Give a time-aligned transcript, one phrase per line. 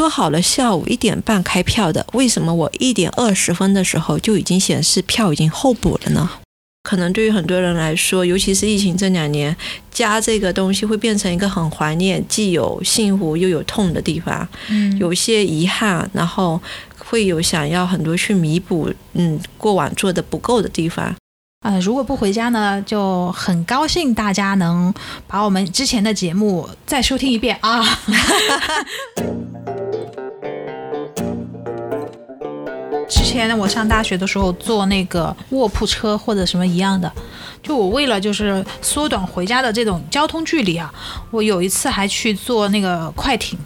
[0.00, 6.26] 说好了下午一点半开票的，为什么我一点二十分的时候就已经显示票已经候补了呢？
[6.84, 9.54] 可能对于很多人来说，尤其是疫情这两年，
[9.90, 16.58] 家这个东西会变成一个很怀念，既有幸福又有痛的地方，嗯，有些遗憾，然后
[16.96, 21.14] 会有想要很多去弥补，嗯，过往做的不够的地方。
[21.66, 24.94] 呃，如果不回家呢，就很高兴大家能
[25.26, 27.84] 把我们之前的节目再收听一遍啊。
[33.30, 37.10] 前我上大学的时候坐那个卧铺车或者什么一样的，
[37.62, 40.92] 就我为了就是缩短回家的这种交通距离啊，
[41.30, 43.56] 我有一次还去坐那个快艇，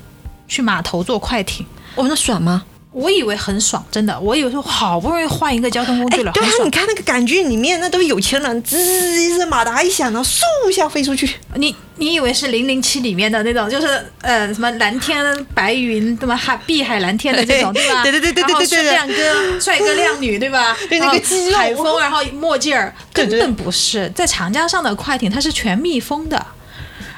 [0.46, 1.64] 去码头坐快艇。
[1.94, 2.62] 我说那爽吗？
[2.94, 6.70] 我以为很爽，真的，我以为说好不容易换一个交通工具了，对啊，你。
[6.70, 11.28] 看那个感觉里面，那都是有钱人，吱一声马达一响，然后嗖一下飞出去。
[11.56, 13.86] 你你以为是零零七里面的那种，就是
[14.22, 16.36] 呃什么蓝天白云，对吧？
[16.36, 18.02] 海碧海蓝天的这种，对对吧？
[18.02, 20.76] 对对对对对对对然后是亮哥、帅哥、靓女，对吧？
[20.88, 26.44] 对那个肌肉海风，然后墨镜儿，对对根本不是在长江上的快艇，它是全密封的。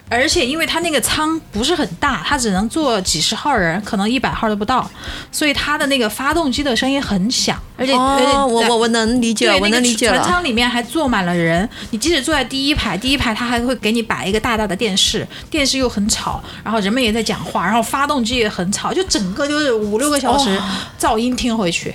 [0.09, 4.89] 而且，因为它那个舱不是很大，它只能坐几十号人，可能一百号都不到，
[5.33, 10.19] 所以它的那个发动机的声音很响，而且、而且哦，我我我能理解我能理解了。
[10.19, 20.57] 船舱里面还坐满了人，你即使坐在第一排，第一排他还会给你摆一个大大的电视，电视又很吵，然后人们也在讲话，然后发动机也很吵，就整个就是五六个小时
[20.99, 21.93] 噪音听回去。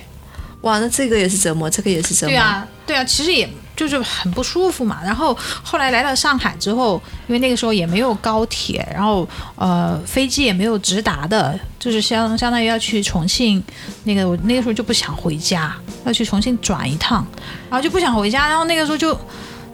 [0.60, 2.30] 哇，那这个也是折磨，这个也是折磨。
[2.30, 4.98] 对啊，对啊，其实也就是很不舒服嘛。
[5.04, 13.62] 然后后来来到上海之后，因为那个时候也没有高铁，然后呃飞机也没有直达的，就是相相当于要去重庆，
[14.04, 17.26] 那个我那个时候就不想回家，要去重庆转一趟，
[17.70, 19.18] 然后就不想回家，然后那个时候就。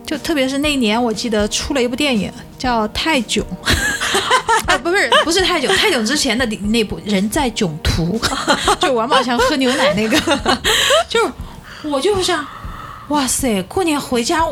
[0.07, 3.45] 就特别是那一年，我记得出了一部电影叫《泰 囧》，
[4.65, 8.19] 啊，不是不是泰囧，泰囧之前的那部《人在囧途》，
[8.81, 10.59] 就王宝强喝牛奶那个，
[11.11, 11.31] 就
[11.83, 12.43] 我就想，
[13.09, 14.43] 哇塞，过年回家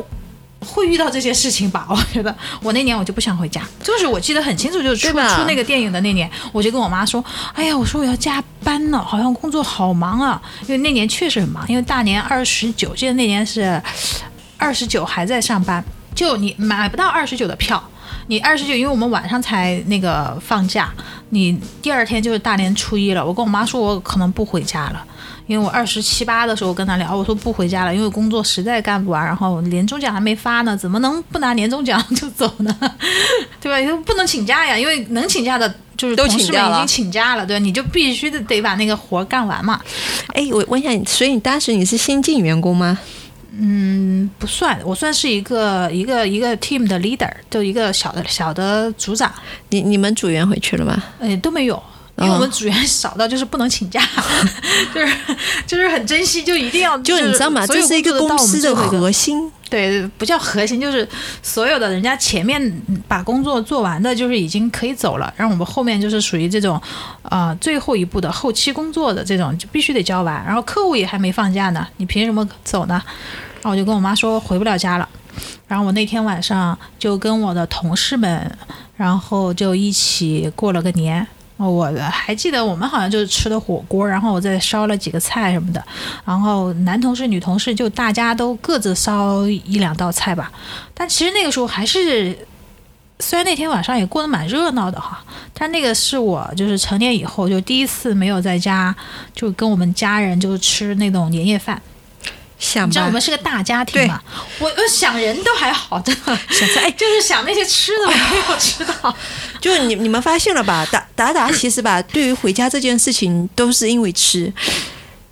[0.61, 1.87] 会遇到这些事情吧？
[1.91, 13.81] 我觉得我那年我就不想回家，就是我记得很清楚，就是出出那个电影的那年，我就跟我妈说，哎呀，我说我要加班呢，好像工作好忙啊，因为那年确实很忙，因为大年二十九，记得那年是
[14.57, 17.83] 二十九还在上班，就你买不到二十九的票。
[18.29, 20.93] 你二十九，因为我们晚上才那个放假，
[21.29, 23.25] 你第二天就是大年初一了。
[23.25, 25.07] 我跟我妈说，我可能不回家了，
[25.47, 32.77] 因为我二十七八的时候跟他聊，我说不回家了，因为工作实在干不完，然后年终奖还没发呢，怎么能不拿年终奖就走呢？
[33.61, 33.81] 对吧？
[33.81, 37.65] 又不能请假呀，因为能请假的就是都同请假了事们已经请假了，对吧？
[37.65, 39.81] 你就必须得得把那个活干完嘛。
[40.35, 42.99] 哎，我问一下你，所以你当时你是新进员工吗？
[43.59, 49.33] 嗯，不算，我算是一个一个一个 team 的 leader，就一个小的小的组长，
[49.71, 51.03] 你你们组员回去了吗？
[51.21, 51.83] 哎，都没有。
[52.19, 54.01] 因为我们组员少到就是不能请假，
[54.95, 55.13] 就是
[55.67, 57.67] 就是很珍惜，就一定要就你知道吗？
[57.67, 59.51] 这是一个公司的核心。
[59.69, 61.07] 对，不叫核心，就是
[61.43, 66.81] 所有的人家前面把工作做完的，就是已经可以走了，然后我们后面就是属于这种，
[67.23, 70.43] 呃，最后一步的后期工作的这种，就必须得交完。
[70.47, 73.03] 然后客户也还没放假呢，你凭什么走呢？
[73.57, 75.09] 然后我就跟我妈说回不了家了。
[75.67, 78.57] 然后我那天晚上就跟我的同事们，
[78.97, 81.27] 然后就一起过了个年。
[81.57, 85.83] 哦我还记得我们好像就是吃的火锅，然后我再烧了几个菜什么的，
[86.25, 90.53] 然后男同事、女同事就大家都各自烧一两道菜吧。
[90.93, 92.37] 但其实那个时候还是，
[93.21, 95.25] 虽然那天晚上也过得蛮热闹的哈，
[95.55, 98.95] 但那个是我就是成年以后就第一次没有在家
[99.35, 101.81] 就跟我们家人就吃那种年夜饭。
[102.59, 104.21] 想知道我们是个大家庭嘛？
[104.59, 106.13] 我我想人都还好，的
[106.51, 109.15] 想着哎 就是想那些吃的我没有吃到。
[109.61, 110.87] 就你你们发现了吧？
[110.91, 114.53] 达达达其实吧， 对于回家这件事情，都是因为吃，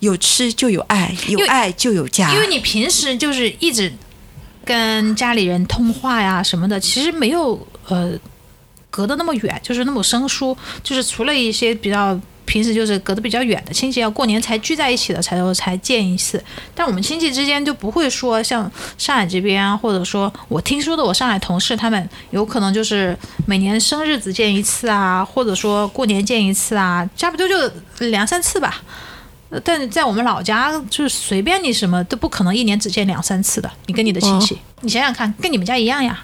[0.00, 2.30] 有吃就有爱，有爱就有家。
[2.32, 3.90] 因为你平时就是一直
[4.64, 8.12] 跟家里人通话呀什么的，其实没有呃
[8.90, 12.20] 隔得那么远，就是那么生疏，就是除了一些比较。
[12.44, 16.42] 平时就是隔得比较远的亲戚，要过年才聚在一起的，才才见一次。
[16.74, 27.56] 但我们亲戚之间就不会说像上海这边啊，或者说我听说的，我上海同事他们有可能就是每年生日只见一次啊，或者说过年见一次啊，差不多就
[28.10, 28.82] 两三次吧。
[29.50, 33.70] 呃但是在我们老家，就是随便你什么都不可能一年只见两三次的。
[33.86, 36.18] 你跟你的亲戚，你想想看，跟你们家一样呀。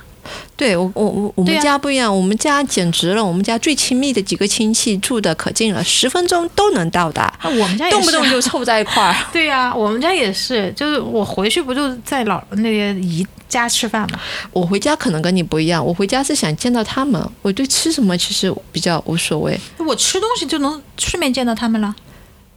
[0.57, 9.15] 对我我我我们家不一样，我们家简直了，我们家最亲密的几个亲戚住的可近了，十分钟都能到达，那我们家也是动不动就凑在一块儿。
[9.33, 14.21] 对呀、我们家也是，就是我回去不就在老那个姨家吃饭嘛？
[14.53, 19.59] 我回家可能跟你不一样，我回家是想见到他们，我对吃什么其实比较无所谓。
[19.79, 21.95] 我吃东西就能顺便见到他们了，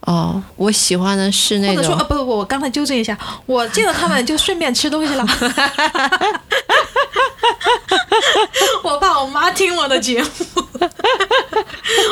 [0.06, 5.26] 哦，我喜欢的是那或者说，种呃，不不不，我刚才纠正一下，我见到他们就顺便吃东西了。
[8.84, 10.30] 我怕我妈听我的节目，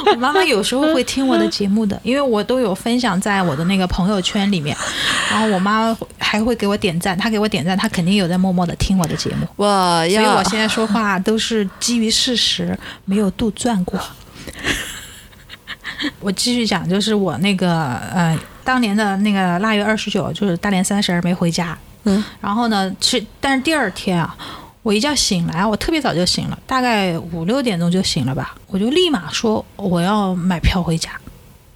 [0.05, 4.75] 我妈妈有时候会听我的节目的，因为我都有分享在我的那个朋友圈里面，
[5.29, 9.45] 然后我妈还会给我点赞，她给我点赞，她肯定有在默默的听我的节目。
[9.57, 13.99] 我所以要我现在说话都是基于事实，没有杜撰过。
[16.19, 21.77] 我继续讲，就是我那个呃，当年的那个腊月二十九，就是大年三十儿没回家。
[22.03, 24.35] 嗯，然后呢，其实但是第二天啊，
[24.83, 31.11] 我一觉醒来，我特别早就醒了，大概五六点钟就醒了吧，我就立马说我要买票回家，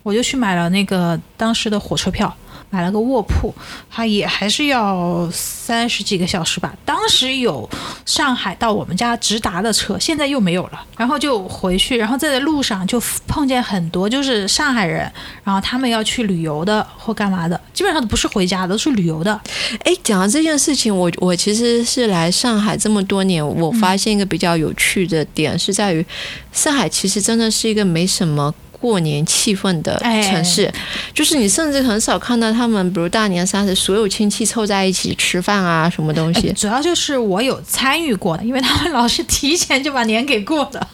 [0.01, 2.35] 我就去买了那个当时的火车票。
[2.69, 3.53] 买了个卧铺，
[3.89, 6.73] 它也还是要三十几个小时吧。
[6.83, 7.69] 当时有
[8.05, 10.83] 上海到我们家直达的车，现在又没有了。
[10.97, 15.11] 然后就回去，然后在路上就碰见很多就是上海人，
[15.43, 19.39] 然后他们要去旅游的或干嘛的，基本上都不是回家，都是旅游的。
[19.83, 26.05] 哎，讲到这件事情，我我其实是来上海这么多年，我发现一个比较有趣的点是在于，
[26.51, 28.53] 上海其实真的是一个没什么。
[28.85, 30.71] 过年气氛的城市，
[31.11, 36.53] 就是你甚至很少看到他们，比如大年三十，所有亲戚凑在一起吃饭啊，什么东西。
[36.53, 40.87] 主要就是我有参与过的，因为他们老是提前就把年给过了。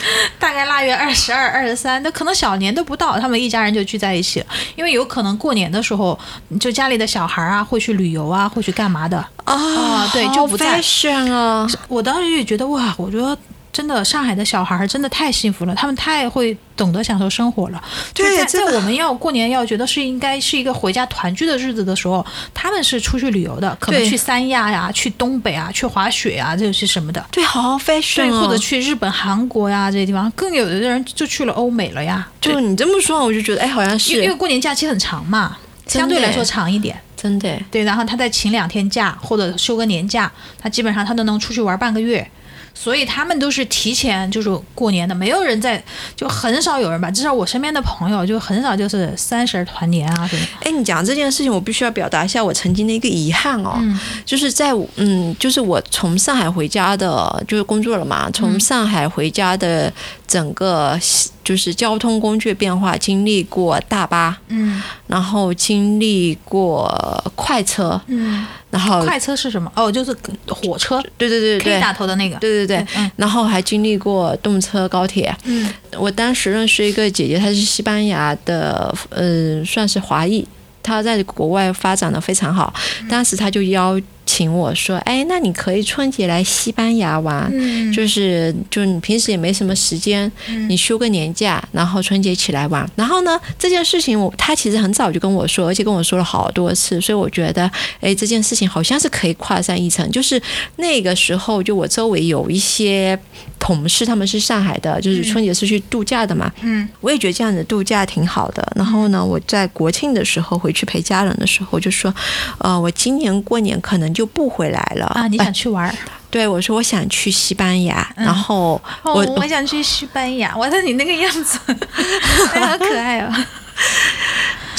[0.38, 4.46] 大概腊月二十二、二十三，那可能小年都不到，他们一家人就聚在一起了。
[4.76, 6.18] 因为有可能过年的时候，
[6.58, 10.82] 就家里的小孩啊会去旅游啊，会去干嘛的啊、对，就不在。
[11.30, 11.66] 啊！
[11.88, 13.36] 我当时就觉得哇，我觉得
[13.72, 17.82] 真的上海的小孩真的太幸福了，他们太会懂得享受生活了。
[18.12, 27.24] 对，在在我们要过年要觉得是应该是一个回家团聚的日子的时候，他们是出去旅游的，可能去三亚呀、去东北啊、去滑雪啊，这些什么的。
[27.30, 28.40] 对，好 fashion 哦。
[28.40, 32.28] 或者去日本、韩国呀这些地方，更有的人就去了欧美了呀。
[32.40, 35.56] 就你这么说，我就觉得哎，好像是因为过年假期很长嘛，
[35.86, 37.00] 相对来说长一点。
[37.16, 37.56] 真的。
[37.70, 42.28] 对，然后他再请两天假或者休个年假，他基本上他都能出去玩半个月。
[42.74, 45.82] 所以他们都是提前就是过年的，没有人在，
[46.16, 47.10] 就很少有人吧。
[47.10, 50.46] 至少我身边的朋友就很少就是三十团年啊什么。
[50.62, 59.92] 哎，你讲这件事情，我必须要表达一下我曾经的一个遗憾哦，嗯、就是在嗯，就是我从上海回家的，就是工作了嘛，从上海回家的
[60.26, 60.98] 整个
[61.44, 69.70] 就是交通工具变化，经历过大巴，嗯，然后经历过快车，嗯，然后快车是什么？
[69.74, 70.16] 哦，就是
[70.48, 75.68] 火车，对对对对，可以打头的那个，对对对，嗯，然后还经历过动车、高铁，嗯，
[75.98, 80.46] 我当时认识一个姐姐，她是西班牙的，呃，算是华裔，
[80.82, 82.72] 她在国外发展的非常好，
[83.08, 84.00] 当时她就邀
[84.30, 92.88] 请我说，哎，那你可以春节来西班牙玩，嗯、就是就你平时也没什么时间，嗯、你休个年假，然后春节起来玩。
[92.94, 97.68] 然后呢，这件事情我他其实很早就跟我说，而且跟我说了好多次，所以我觉得，
[98.00, 100.08] 哎，这件事情好像是可以跨上一层。
[100.12, 100.40] 就是
[100.76, 103.18] 那个时候，就我周围有一些
[103.58, 108.64] 同事，他们是上海的，就是春节是去度假的嘛，嗯，我也觉得这样子度假挺好的。
[108.76, 112.14] 然后呢，我在国庆的时候回去陪家人的时候，就说，
[112.58, 115.26] 呃，我今年过年可能就不回来了啊！
[115.28, 115.94] 你想去玩？
[116.30, 120.56] 对，我说我想去西班牙，嗯、然后我、哦、我想去西班牙。
[120.56, 121.58] 我说你那个样子，
[122.54, 123.32] 哎、好可爱哦。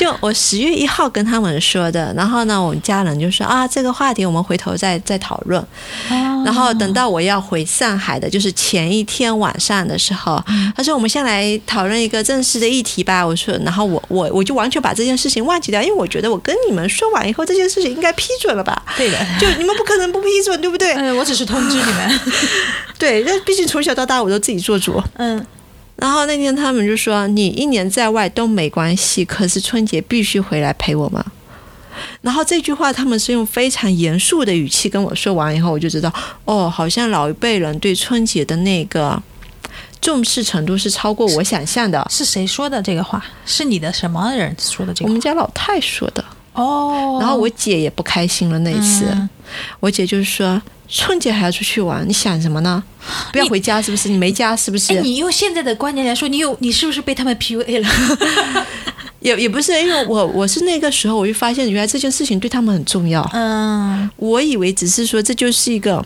[0.02, 5.62] 就我十月一号跟他们说的，然后呢，我们家人就说啊，这个话题我们回头再再讨论。
[6.10, 13.24] 哦、然后等到我要回上海的，就是前一天晚上的时候，嗯、他说我们先来讨论一个正式的议题吧。
[13.24, 18.82] 我说，然后我我我就完全把这件事情忘记掉，因为我觉得我跟你们说完以后，这件事情应该批准了吧？
[18.98, 20.94] 对的，就你们不可能不批准，对不对？
[20.94, 22.20] 嗯， 我只是通知你们。
[22.98, 25.00] 对，那毕竟从小到大我都自己做主。
[25.18, 25.46] 嗯。
[25.96, 31.24] 然后那天他们就说：“你一年在外都没关系，可是春节必须回来陪我们。”
[32.22, 36.12] 然后这句话他们是用非常严肃的语气跟我说完以后，我就知道
[36.46, 39.22] 哦，好像老一辈人对春节的那个
[40.00, 42.04] 重视程度是超过我想象的。
[42.10, 43.24] 是谁说的这个话？
[43.46, 45.08] 是你的什么人说的这个？
[45.08, 46.26] 我们家老太说的。
[46.54, 47.20] 哦。
[47.20, 49.30] 然后我姐也不开心了那一次，嗯、
[49.80, 50.60] 我姐就是说。
[50.92, 52.84] 春节还要出去玩，你想什么呢？
[53.32, 54.10] 不要回家是不是？
[54.10, 55.00] 你没家是不是？
[55.02, 57.90] 你用现在的观念来说，你有你是不是被他们 PUA 了？
[59.22, 63.22] 也也不是，因为我我是那个时候我就发现，原来这件事情对他们很重要。
[63.34, 66.04] 嗯，我以为只是说这就是一个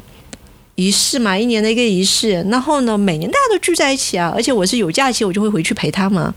[0.75, 2.45] 仪式嘛，一年的一个仪式。
[2.51, 6.31] 然后呢，每年大家都聚在一起啊，而且我是有假期，我就会回去陪他们。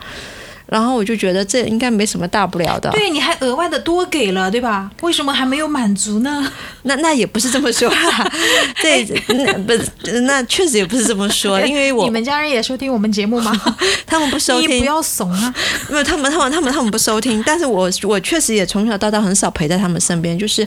[0.69, 2.91] 然后我就觉得这应该没什么大不了的。
[2.91, 4.91] 对，你还额外的多给了，对吧？
[5.01, 6.53] 为什么还没有满足呢？
[6.83, 8.31] 那那也不是这么说啦，
[8.83, 13.53] 对那不是那确实也不是这么说，因为我你们家人也收听我们节目吗？
[14.07, 15.55] 他们不收听，你不要怂啊！
[15.89, 20.67] 没有他们他们他们他们不收听，但是我我确实也从小到大很少陪在他们身边，就是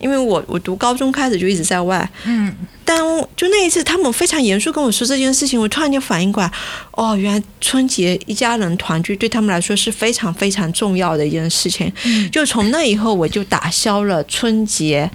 [0.00, 2.52] 因为我我读高中开始就一直在外，嗯，
[2.84, 2.98] 但
[3.36, 6.50] 就那一次他们非常严肃跟我说这件事情，我突然间反应过来，
[6.92, 11.92] 哦，原来春节一家人团聚对他们来说是非常非常重要的一件事情。
[12.04, 15.10] 嗯就从那以后，我就打消了春节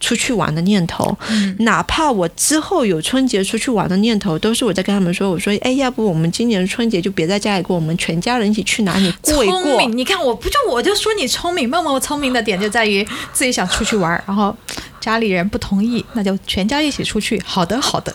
[0.00, 1.16] 出去玩的念头。
[1.28, 9.62] 嗯哪怕我之后有春节出去玩的念头，都是我在跟他们说，我说，哎，要不我们今年春节就别在家里过，我们全家人一起去哪里过一过。
[9.62, 14.56] 聪明，你看我不就我就说你聪明，梦梦聪明的点就在于自己想出去玩，然后
[15.00, 17.40] 家里人不同意，那就全家一起出去。
[17.44, 18.12] 好的，好的，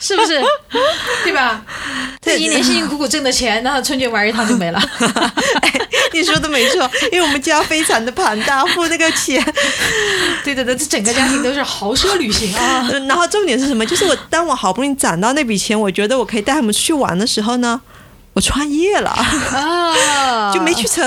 [0.00, 0.42] 是不是？
[1.24, 1.62] 对吧？
[2.20, 4.82] 这一年辛辛苦苦挣的钱，然后春节玩一趟就没了。
[6.12, 9.42] 你说的没错，因为我们家非常的庞大，付那个钱。
[10.44, 12.88] 对对对，这整个家庭都是豪奢旅行啊。
[12.90, 13.84] 呃然后重点是什么？
[13.86, 17.80] 就是我当我好不容易攒到那笔钱，我觉得我可以带他们出去玩的时候呢，
[18.32, 21.04] 我创业了，啊就没去成。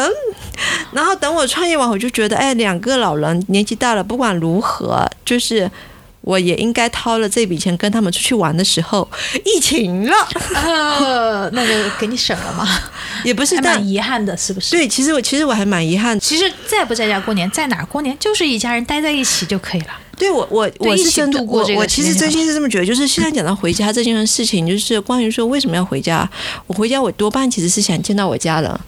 [0.92, 5.70] 然后等我创业完，我就觉得，哎，两个老人年纪大了，不管如何，就是。
[6.22, 9.08] 我也应该掏了这笔钱跟他们出去玩的时候，
[9.46, 10.16] 疫情了，
[10.54, 12.68] 呃， 那就给你省了嘛，
[13.24, 14.72] 也不是但遗憾的，是不是？
[14.72, 19.88] 对，其实我其实我还蛮遗憾，其实在不在家过年，在哪儿过年，就是一家人待在一起就可以了。
[20.18, 26.30] 对我我我一起是真的，度过这个我我其实真心是这么觉得，就是现在讲到回家这件事情，就是关于说为什么要回家，
[26.68, 28.80] 我回家我多半其实是想见到我家人。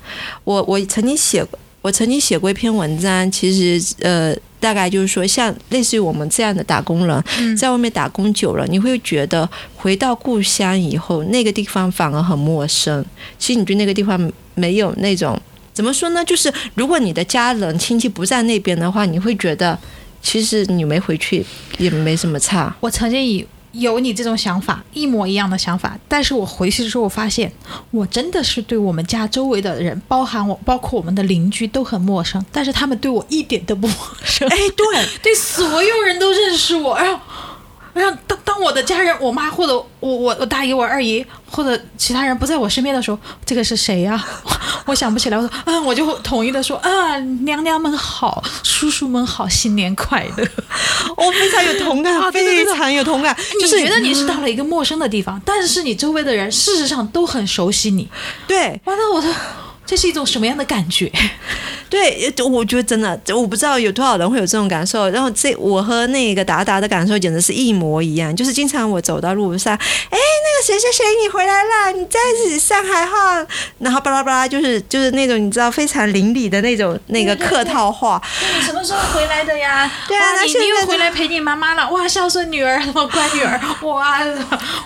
[0.43, 4.35] 我我曾经写过，我曾经写过一篇文章，其实呃。
[4.61, 13.03] 大概就是说，像类似于我们这样的打工人，嗯在外面打工久了，你会觉得回到故乡以后，那个地方反而很陌生。
[13.37, 15.37] 其实你对那个地方没有那种
[15.73, 16.23] 怎么说呢？
[16.23, 19.77] 就是如果你的家人亲戚不在那边的话，你会觉得
[20.21, 21.43] 其实你没回去
[21.79, 22.73] 也没什么差。
[22.79, 27.51] 我曾经以有你这种想法，一模一样的想法，但是我回去之后，我发现
[27.91, 37.19] 我真的是对我们家周围的人，包含我，包括我们的邻居都很陌生，但是他们对我一点都不陌生，哎，对， 对所有人都认识我，然后。
[37.93, 44.23] 然后当当我的家人，我妈或者我我我大姨、我二姨或者其他人不在我身边的时候，这个是谁呀、
[44.85, 45.37] 我想不起来。
[45.37, 50.47] 我说，嗯，我就统一的说，啊，娘娘们好，叔叔们好，新年快乐。
[51.17, 53.35] 我 非常有同感，非常有同感。
[53.59, 58.07] 就是你觉得你是到了一个陌生的地方，但是你周围的人事实上都很熟悉你。
[58.47, 59.33] 对完了，我说
[59.91, 61.11] 这是一种什么样的感觉？
[61.89, 65.09] 对，我觉得真的，我不知道有多少人会有这种感受。
[65.09, 69.79] 然后这我和那个达达的感受简直是一模一样，就是经常我走到路上，哎，
[70.09, 72.17] 那个谁谁谁你回来了，你在
[72.57, 73.45] 上海哈，
[73.79, 78.21] 然后巴拉巴拉，就是就是那种你知道非常邻里的那种 那个客套话。
[78.57, 79.91] 你什么时候回来的呀？
[80.07, 81.89] 对啊哇你又回来陪你妈妈了？
[81.89, 83.59] 哇，孝顺女儿，什么乖女儿？
[83.81, 84.21] 哇，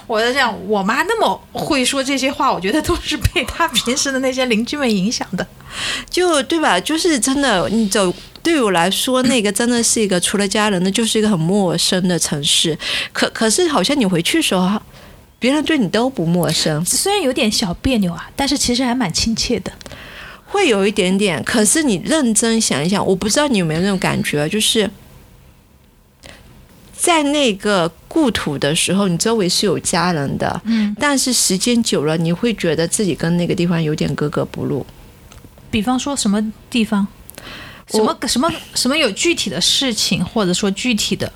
[0.07, 5.46] 我在想，我妈那么会说这些话，我觉得都是被她平时的那些邻居们影响的。
[6.10, 6.80] 就对吧？
[6.80, 12.78] 就是真的，你走对我来说，那个真的是一个除了家人的，就是一个很陌生的城市。
[13.12, 14.82] 可可是好像你回去的时候，
[15.38, 19.72] 别人对你都不陌生，虽然有点小别扭啊，但是其实还蛮亲切的。
[20.48, 21.44] 会有一点点。
[21.44, 24.90] 可是你认真想一想，我不知道你有没有那种感觉，就是
[27.05, 34.83] 在那个故土的时候，你周围是有家人的，嗯，但是时间久了，你会觉得自己跟那个地方有点格格不入。
[35.69, 37.05] 比方说什么地方？
[37.91, 41.31] 什么什么什么有具体的事情，或者说具体的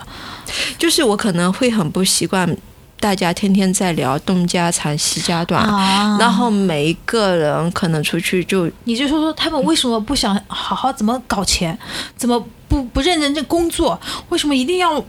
[0.79, 2.57] 就是我可能会很不习惯
[2.99, 11.77] 大家天天在聊东家长西家短，啊然后每一个人可能出去就你就说说他们为什么不想好好怎么搞钱，
[12.17, 15.05] 怎么不不认真这工作，为什么一定要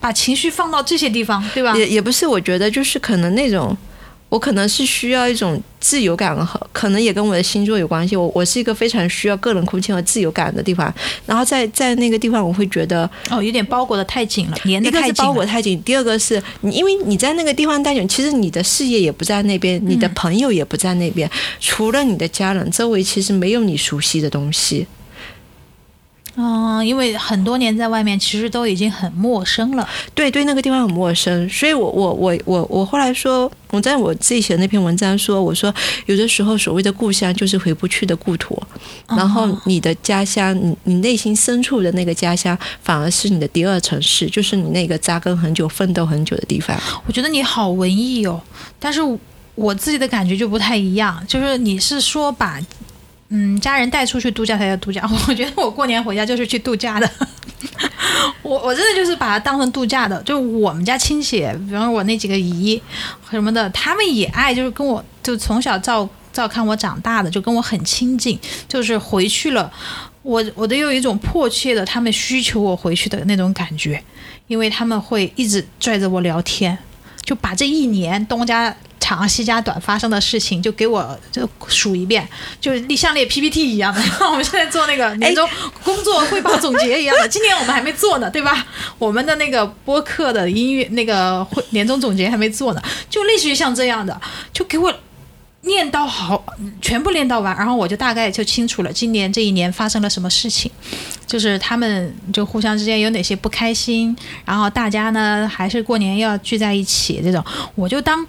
[0.00, 1.76] 把情绪放到这些地方，对吧？
[1.76, 3.76] 也也不是，我觉得就是可能那种。
[4.28, 8.16] 我可能是需要一种自由感和，可能也跟我的星座有关系。
[8.16, 10.92] 我我是一个非常需要个人空间和自由感的地方，
[11.24, 15.28] 然后在在那个地方，我会觉得哦，有点包裹的太紧了，粘一个是的太紧了。
[15.28, 24.88] 包裹太紧，第二个是你因为你在那个地方待久，其实你的事业也不在那边，你的朋友也不在那边，除了你的家人，周围其实没有你熟悉的东西。
[26.38, 29.88] 嗯，因为很多年在外面，其实都已经很陌生了。
[30.14, 35.74] 对对，那个地方很陌生，所以我我我我我后来说，我在我自己写的那篇文章说，我说
[36.04, 38.62] 有的时候所谓的故乡就是回不去的故土，
[39.08, 46.78] 然后你的家乡，你你内心深处的那个家乡，反而是你的第二城市，就是你那个扎根很久、奋斗很久的地方。
[47.06, 48.38] 我觉得你好文艺哦，
[48.78, 49.00] 但是
[49.54, 52.60] 我自己的感觉就不太一样，就是你是说把。
[53.28, 55.02] 嗯，家人带出去度假才叫度假。
[55.28, 57.10] 我觉得我过年回家就是去度假的。
[58.42, 60.22] 我我真的就是把它当成度假的。
[60.22, 62.80] 就我们家亲戚，比方说我那几个姨
[63.30, 68.38] 什么的，他们也爱，就是跟我就从小照照看我长大的，就跟我很亲近。
[68.68, 69.72] 就是回去了，
[70.22, 74.00] 我我都有一种迫切的他们需求我回去的那种感觉，
[74.46, 76.78] 因为他们会一直拽着我聊天，
[77.24, 78.74] 就把这一年东家。
[79.06, 82.28] 长西家短发生的事情，就给我就数一遍，
[82.60, 84.02] 就是像列 PPT 一样的。
[84.28, 85.48] 我们现在做那个年终
[85.84, 88.66] 工作汇报总结一样的，今年我们还没做呢，对吧？
[88.98, 94.20] 我们的那个播客的音乐那个会年终总结还没做呢，就类似于像这样的，
[94.52, 94.92] 就给我
[95.60, 96.44] 念到好，
[96.82, 100.68] 全部念到完，然后我就大概就清楚了今年这一年发生了什么事情，
[101.28, 107.44] 就是他们就互相之间有哪些不开心，然后大家呢还是过年要聚在一起这种，
[107.76, 108.26] 我就当。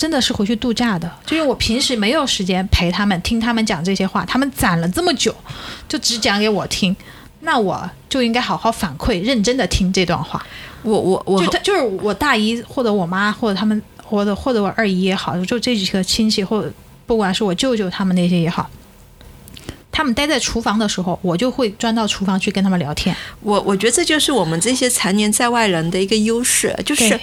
[0.00, 5.34] 真的是回去度假的，就因为我平时没有时间陪他们听他们讲这些话，他们攒了这么久，
[5.86, 6.96] 就只讲给我听，
[7.40, 10.42] 那我就应该好好反馈，认真的听这段话。
[10.82, 16.72] 我我我就就是我大姨或者我妈或者他们或者或者我二姨也好，就这几个亲戚或者
[17.04, 18.66] 不管是我舅舅他们那些也好，
[20.00, 23.14] 他们待在厨房的时候，我就会钻到厨房去跟他们聊天。
[23.42, 27.20] 我我觉得这就是我们这些常年在外人的一个优势，就是。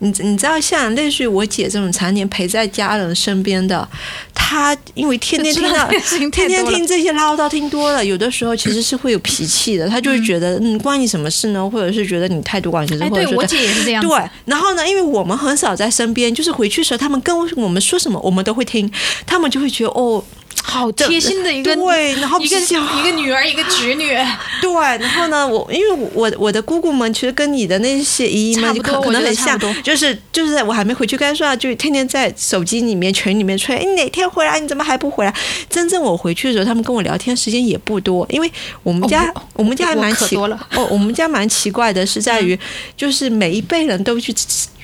[0.00, 3.88] 你你知道，像类似于我姐这种常年陪在家人身边的，
[4.34, 9.88] 她因为天天听到天天听这些唠叨听多了，有的时候其实是会有脾气的。
[9.88, 11.70] 她就会觉得，嗯，关你什么事呢？
[11.70, 14.02] 或者是觉得你态度管学生，或者我姐也是这样。
[14.02, 18.90] 对，然后呢，因为我们很少在身边，就是回去的时候，他们跟我们说什么，我们都会听，
[19.24, 20.22] 他们就会觉得哦。
[20.66, 24.08] 好贴心的一个对，然后一个一个女儿一个侄女，
[24.62, 34.58] 对，然后呢，我因为我我的姑姑们其实跟你的那些姨姨们可能很像，就是就是我还没回去干啥，就天天在手机里面群里面催，你哪天回来？
[34.58, 35.34] 你怎么还不回来？
[35.68, 38.50] 真正我回去的时候，他们跟我聊天时间也不多，因为
[38.82, 42.58] 我们家我们家还蛮奇哦，我们家蛮奇怪的是在于，
[42.96, 44.34] 就是每一辈人都去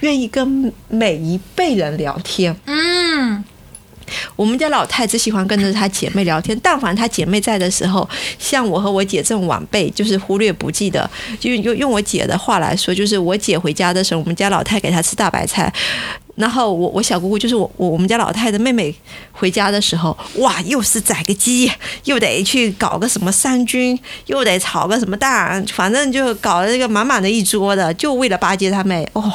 [0.01, 3.43] 愿意跟每一辈人聊天，嗯。
[4.37, 11.09] 我们家老太只喜欢跟着她姐妹聊天，但凡她姐妹在的时候，像我和我姐这种晚辈，就是忽略不计的。
[11.39, 15.73] 就用用我姐的话来说，就是我姐回家的时候，我们家老太给她吃大白菜，
[16.37, 18.95] 然后我我小姑姑就是我我我们家老太的妹妹
[19.33, 21.71] 回家的时候，哇，又是宰个鸡，
[22.05, 29.33] 又得去搞个什么三军，又得炒个什么蛋，反正就搞了这个满满的一桌的，就为了巴结她妹哦。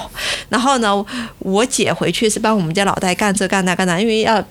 [0.50, 1.06] 然后呢，
[1.40, 4.44] 我姐回去是帮我们家老太干这干那干那，因为要。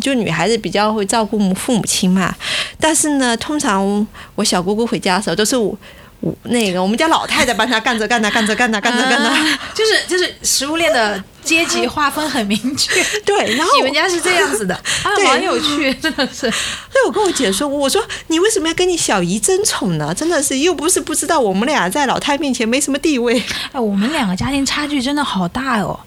[0.00, 2.34] 就女孩子比较会照顾父母亲嘛，
[2.80, 5.76] 但是呢，通常我小姑姑回家的时候都是我
[6.20, 13.04] 我那个我们家老太太帮她干着干着干着干着干着干那，就是 就是食物链的阶级划分很明确。
[13.26, 16.50] 对，然后你们家是这样子的， 啊，蛮有趣，真的是。
[16.50, 20.14] 所以我跟我姐说，我说你为什么要跟你小姨争宠呢？
[20.14, 23.42] 真的是又不是不知道我们俩在老太面前没什么地位。
[23.72, 26.00] 哎，我们两个家庭差距真的好大哦，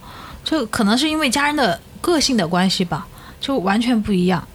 [0.44, 3.06] 就可能是因为家人的个性的关系吧。
[3.40, 4.48] 就完全不一样，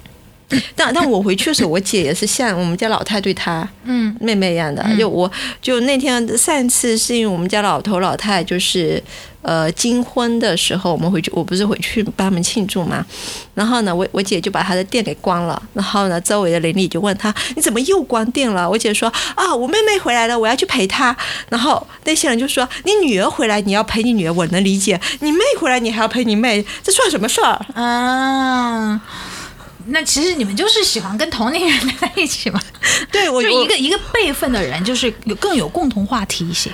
[0.76, 4.84] 但但我回去的时候，我姐也是像我们家老太对她嗯妹妹一样的。
[4.98, 9.02] 就我就那天上一次是因为我们家老头老太就是
[9.42, 13.04] 呃金婚的时候，我们回去我不是回去帮他们庆祝嘛。
[13.54, 15.60] 然后呢，我我姐就把她的店给关了。
[15.74, 18.68] 然后呢，周围的邻里就问她你怎么又关店了？
[18.68, 21.16] 我姐说啊，我妹妹回来了，我要去陪她。
[21.48, 25.00] 然后那些人就说你女儿回来你要陪你女儿，我能理解。
[25.20, 27.66] 你妹回来你还要陪你妹，这算什么事儿？
[27.74, 29.00] 啊。
[29.86, 32.60] 那其实你们就是喜欢跟同龄人在一起嘛？
[33.10, 36.70] 对，我就一个一个辈分的人，就是有更有共同话题一些。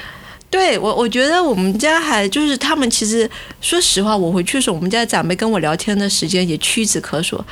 [0.50, 3.30] 对我，我觉得我们家还就是他们，其实
[3.60, 7.42] 说实话，我回去的时候，我们家长辈跟我聊天的时间也屈指可数。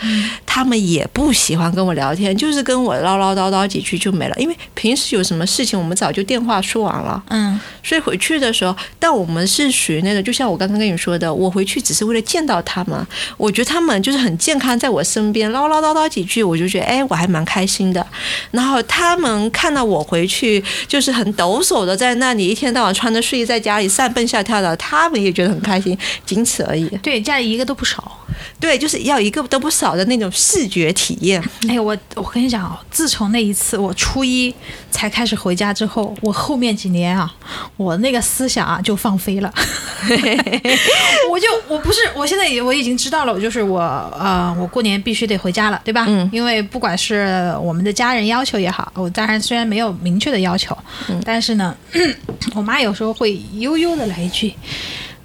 [0.47, 4.35] 他们也不喜欢跟我聊天，就是跟我唠唠叨叨几句就没了。
[4.39, 7.23] 因为平时有什么事情，我们早就电话说完了。
[7.29, 13.07] 嗯，所以回去的时候，但我们是属于那种，就像我刚刚跟你说的，我回去只是为了见到他们。
[13.37, 18.05] 我觉得他们就是很健康，在我身边唠唠叨叨几句，我就觉得哎，我还蛮开心的。
[18.53, 22.97] 然后他们看到我回去，就是很抖擞的在那里一天到晚。
[22.97, 25.97] 穿着睡衣在家里上蹦下跳的，他们也觉得很开心。
[26.25, 26.89] 仅此而已。
[27.03, 28.19] 对，家里一个都不少。
[28.59, 31.43] 对，就是要一个都不少的那种视觉体验。
[31.69, 34.55] 哎，我我跟你讲哦，自从那一次我初一
[34.91, 37.31] 才开始回家之后，我后面几年啊，
[37.77, 39.53] 我那个思想啊就放飞了。
[41.31, 43.81] 我就我不是，我现在也我已经知道了，我就是我
[44.19, 46.07] 呃，我过年必须得回家了，对吧？
[46.09, 46.29] 嗯。
[46.33, 50.77] 因为不管是我们的家人要求也好，我当然虽然没有明确的要求，
[51.25, 51.77] 但是呢，
[52.55, 54.55] 我妈有时候会悠悠的来一句：“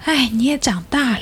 [0.05, 1.21] 哎，你也长大了。”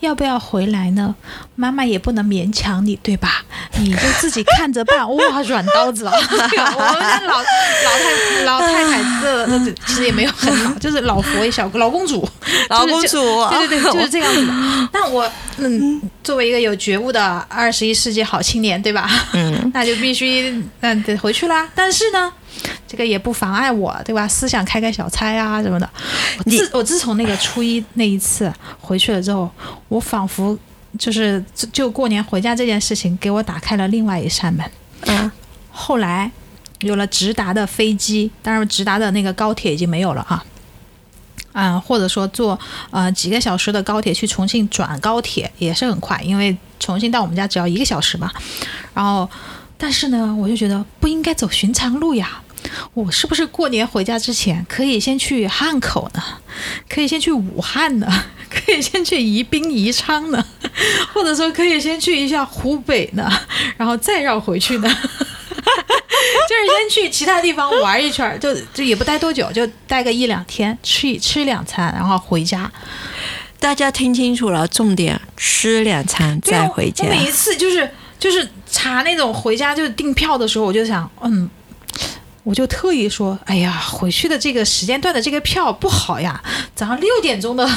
[0.00, 1.14] 要不要回来呢？
[1.54, 3.42] 妈妈也不能勉强你，对吧？
[3.78, 5.08] 你就自己看着办。
[5.14, 6.12] 哇，软刀子啊！
[6.14, 12.26] 我们老老太老太太，这这其实也没有很老， 就是老佛爷、小老公主、
[12.68, 13.18] 老公主，
[13.50, 14.46] 对对对， 就是这样子。
[14.92, 19.08] 那我嗯，作为一个有觉悟的二十一世纪好青年，对吧？
[19.32, 21.66] 嗯，那就必须嗯得回去啦。
[21.74, 22.30] 但是呢。
[22.86, 24.26] 这个也不妨碍我，对吧？
[24.26, 25.88] 思想开开小差啊什么的。
[26.38, 29.50] 我自我自从那个初一 那一次回去了之后，
[29.88, 30.58] 我仿佛
[30.98, 34.70] 就是就过年回家这件事情给我打开了另外一扇门。
[35.06, 35.30] 嗯。
[35.72, 36.30] 后来
[36.80, 40.44] 有了直达的飞机，当然直达的那个高铁已经没有了啊。
[41.52, 42.58] 嗯，或者说坐
[42.90, 48.30] 呃几个小时的高铁去重庆转高铁也是很快，因为重庆到我们家只要一个小时嘛。
[48.94, 49.28] 然后，
[49.76, 52.40] 但是呢，我就觉得不应该走寻常路呀。
[52.94, 56.22] 我是不是过年回家之前可以先去汉口呢？
[56.88, 58.06] 可以先去武汉呢？
[58.50, 60.44] 可以先去宜宾、宜昌呢？
[61.12, 63.30] 或者说可以先去一下湖北呢？
[63.76, 64.88] 然后再绕回去呢？
[66.48, 72.70] 就是先去其他地方玩一圈，就就也不待多久，就待个一两天，吃吃两餐，然后回家。
[73.60, 77.04] 大家听清楚了，重点吃两餐再回家。
[77.04, 81.48] 我每一次就是就是查那种回家就是订票的时候，我就想，嗯。
[82.42, 86.42] 我就特意说，哎呀，回去的这个时间段的这个票不好呀，
[86.74, 87.68] 早上六点钟的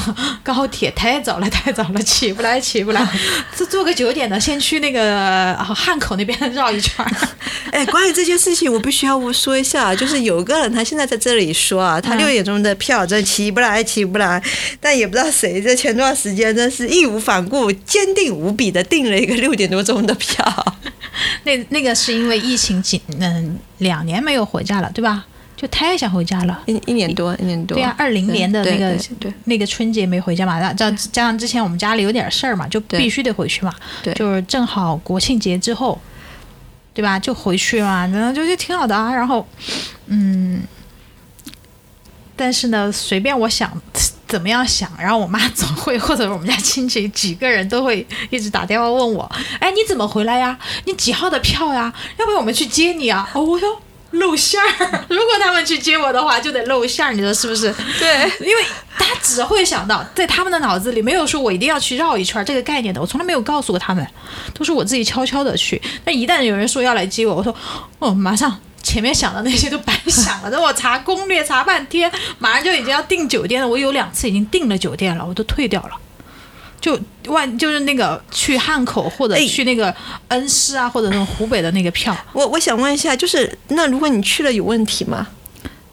[0.42, 3.06] 高铁太早了，太早了，起不来，起不来。
[3.54, 7.04] 这坐个九点的，先去那个汉口那边绕一圈。
[7.70, 14.42] 哎，关于这件事情，我必须要说一下，就是有个人他现在在这里说啊，他六点钟的票真起不来，起不来。
[14.80, 20.74] 但也不知道谁在前段时间真是义无反顾、坚定无比的订了一个六点多钟的票。
[21.44, 25.26] 那那个是因为疫情紧嗯两年没有回家了，对吧？
[25.56, 27.76] 就太想回家了，一一年多一年多。
[27.76, 28.98] 对啊，二零年的那个
[29.44, 33.72] 那个春节没回家嘛，加加上之前我们家里有点事儿嘛，就必须得回去嘛。
[34.02, 35.98] 对，就是正好国庆节之后，
[36.92, 37.18] 对吧？
[37.18, 39.14] 就回去嘛，然后就就挺好的啊。
[39.14, 39.46] 然后，
[40.06, 40.62] 嗯，
[42.34, 43.70] 但是呢，随便我想。
[44.34, 44.90] 怎么样想？
[44.98, 50.58] 然后我妈总会，或者我们家亲戚几个人都会一直打电话问我：“哎，你怎么回来呀？
[50.86, 51.92] 你几号的票呀？
[52.18, 54.66] 要不要我们去接你啊？”哦，我说露馅儿。
[55.08, 57.72] 如果他们去接我的话，就得露馅儿，你说是不是？
[58.00, 58.64] 对，因为
[58.98, 63.00] 他只会想到，在他们的脑子里没有说我一定要去绕一圈这个概念的。
[63.00, 64.04] 我从来没有告诉过他们，
[64.52, 65.80] 都是我自己悄悄的去。
[66.04, 67.54] 那一旦有人说要来接我，我说
[68.00, 68.58] 哦，马上。
[68.84, 73.66] 前面想的那些都白想了， 等我查攻略查半天，马上就已经要订酒店了。
[73.66, 75.90] 我有两次已经订了酒店了，我都退掉了。
[76.80, 79.92] 就万就是那个去汉口或者去那个
[80.28, 82.14] 恩施啊，或者那种湖北的那个票。
[82.34, 85.26] 我我想问一下，就是那如果你去了有问题吗？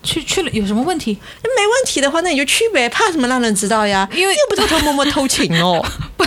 [0.04, 1.14] 去去了有什么问题？
[1.14, 4.06] 没问题的话，那你就去呗，怕什么让人知道呀？
[4.14, 5.82] 因为又不偷偷摸摸偷情哦。
[6.18, 6.26] 不，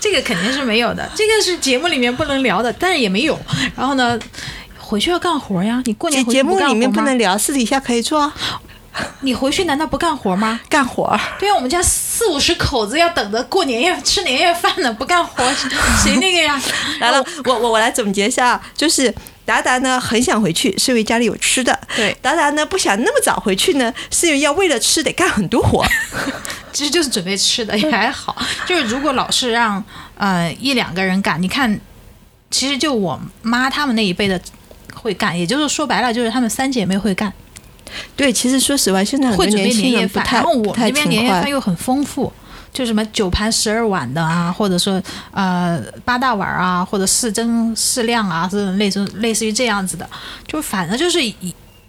[0.00, 3.38] 这个肯定是没有的，这个是节目里面不能聊的，但是也没有。
[3.76, 4.18] 然后呢？
[4.88, 5.82] 回去要干活呀！
[5.84, 8.32] 你过年节目里面不能聊，私底下可以做。
[9.20, 10.58] 你回去难道不干活吗？
[10.66, 11.14] 干活。
[11.38, 15.44] 对呀，我们家四五十口子要等着过年夜吃年夜饭呢，不干活
[16.02, 16.58] 谁那个呀？
[17.00, 21.78] 来了，我我我来总结一下，就是达达呢很想回去，是因为家里有吃的。
[21.94, 25.84] 对，达达呢不想那么早回去呢，是因为要为了吃得干很多活。
[26.72, 28.34] 其实就是准备吃的也还好，
[28.66, 29.84] 就是如果老是让
[30.16, 31.78] 呃一两个人干，你看，
[32.50, 34.40] 其实就我妈他们那一辈的。
[34.98, 37.32] 会干，也就是说白了，就是她们三姐妹会干。
[38.14, 42.30] 对，其实说实话，现在会准备年夜饭，然后我们这边年夜饭又很丰富，
[42.70, 50.06] 就什么九盘十二碗的啊，或者说呃八大碗啊，或者四蒸四亮啊，这种类似类似于这样子的，
[50.46, 51.34] 就反正就是一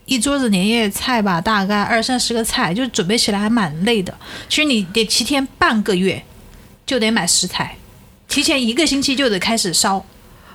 [0.06, 4.14] 一桌子年夜菜吧，大概二三十个菜，就准备起来还蛮累的。
[4.48, 6.24] 其实你得提前半个月
[6.86, 7.76] 就得买食材，
[8.30, 10.06] 提前一个星期就得开始烧。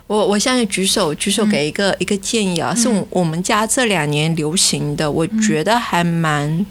[0.06, 6.64] 我我现在举手举手给一个一个建议啊，是我我们家这两年流行的，我觉得还蛮，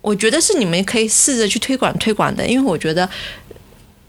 [0.00, 3.08] 我觉得是你们可以试着去推广推广的，因为我觉得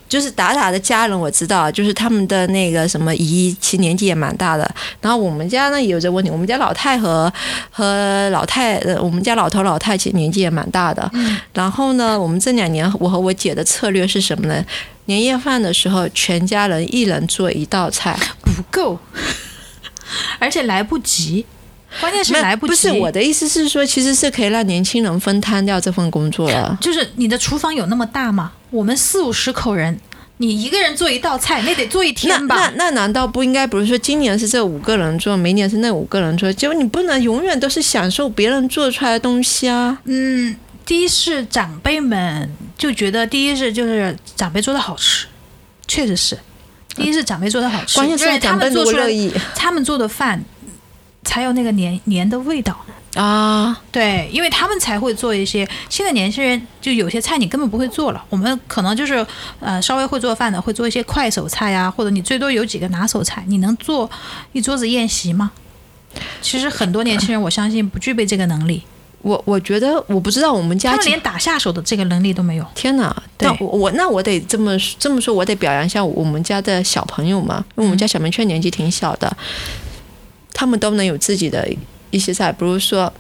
[0.08, 4.70] 就是达达的家人我知道，就是他们的那个什么姨，其实年纪也蛮大的。
[5.02, 7.32] 然后我们家呢也有这问题，我们家老太和
[7.70, 11.10] 和老太，呃，我们家老头老太其实年纪也蛮大的。
[11.54, 14.64] 然后呢，我们这两年我和我姐的策略是什么呢？
[15.06, 19.00] 年夜饭的时候，全家人一人做一道菜，不够，
[20.40, 21.46] 而且来不及。
[22.02, 22.72] 关键是来不及。
[22.72, 26.78] 不是我的意思是说，其实是可以让年轻人分摊掉这份工作了。
[26.82, 28.52] 就是你的厨房有那么大吗？
[28.70, 30.00] 我们四五十口人，
[30.38, 32.56] 你一个人做一道菜，那得做一天吧？
[32.56, 33.66] 那那难道不应该？
[33.66, 39.98] 比如说今年是这五个人做，明年是那五个人做，结果你不能永远都是享受别人做出来的东西啊。
[40.06, 45.28] 嗯，第一是长辈们就觉得，第一是就是长辈做的好吃，
[45.88, 46.38] 确实是。
[46.96, 50.44] 第一是长辈做的好吃，关键是长辈不乐意，他们做的饭。
[51.24, 52.86] 才有那个年年的味道
[53.18, 53.82] 啊！
[53.92, 55.68] 对，因为他们才会做一些。
[55.90, 58.24] 现在年轻人就有些菜你根本不会做了。
[58.30, 59.26] 我们可能就是
[59.60, 63.44] 呃稍微会做饭的，会做一些快手菜呀，或者你最多有几个拿手菜。
[63.48, 64.10] 你能做
[64.54, 65.52] 一桌子宴席吗？
[66.42, 68.84] 其实很多年轻人，我相信不具备这个能力。
[69.24, 72.66] 我我觉得我不知道我们家他们连打下手的这个能力都没有。
[72.76, 73.14] 天哪！
[73.40, 79.36] 那我那我得这么这么说，我得表扬一下我们家的小朋友嘛，因为我们家小明确年纪挺小的。
[80.54, 81.68] 他们都能有自己的
[82.12, 83.12] 一些菜，比如说，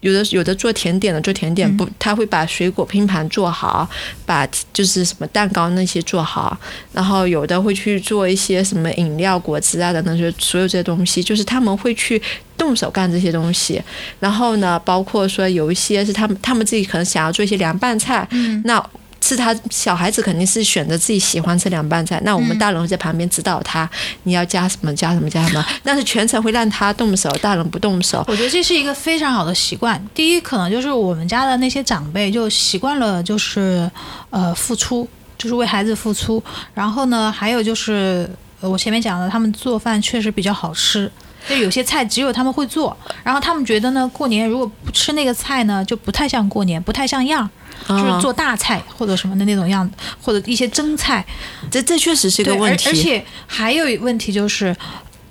[0.00, 3.88] 有的有的做甜点的做甜点不，他会把水果拼盘做好，
[4.24, 6.56] 把就是什么蛋糕那些做好，
[6.92, 12.20] 然后有的会去做一些什么饮料、果汁啊等等，就所有这些东西，就是他们会去
[12.56, 13.82] 动手干这些东西。
[14.20, 18.28] 然后呢，包括说有一些是他们他们自己可能想要做一些凉拌菜，
[18.64, 18.84] 那。
[19.26, 23.88] 是他小孩子肯定是选择自己喜欢吃凉拌菜，那我们大人会在旁边指导他，
[24.22, 28.24] 你要加什么加什么加什么，但是全程会让他动手，大人不动手。
[28.28, 30.00] 我觉得这是一个非常好的习惯。
[30.14, 33.90] 第一，可能就是我们家的那些长辈就习惯了，就是
[34.30, 36.40] 呃付出，就是为孩子付出。
[36.72, 41.10] 然后呢，还有就是我前面讲的，他们做饭确实比较好吃，
[41.48, 42.96] 就有些菜只有他们会做。
[43.24, 47.50] 然后他们觉得呢，过年如果不吃那个菜呢，就不太像过年，不太像样。
[47.88, 51.24] 就是做大菜或者什么的那种样子，或者一些蒸菜，
[51.70, 52.88] 这这确实是一个问题。
[52.88, 54.74] 而且还有一问题就是，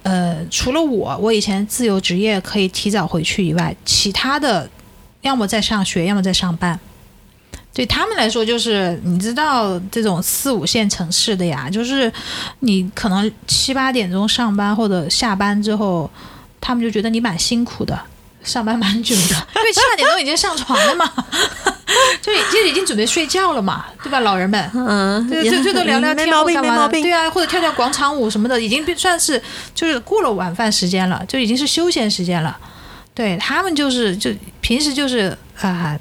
[0.03, 4.69] 呃，除了我，我以前自由职业可以提早回去以外，其他的
[5.21, 6.79] 要么在上学，要么在上班。
[7.73, 12.10] 对他们来说，就是你知道这种四五线城市的呀，就是
[12.62, 16.10] 你可能七八点钟上班或者下班之后，
[16.62, 17.99] 他们就觉得你蛮辛苦的。
[18.45, 19.21] 上班蛮久的，
[19.55, 21.12] 因为七八点钟已经上床了嘛，
[22.21, 24.71] 就 就已经准备睡觉了嘛，对吧，老人们？
[24.73, 26.88] 嗯，最最多聊聊天干嘛？
[26.88, 29.41] 对啊，或者跳跳广场舞什么的，已经算是
[29.73, 32.55] 就是过了晚饭时间了，就已经是休闲时间了。
[33.13, 34.29] 对他们就是就
[34.62, 35.97] 平时就是啊，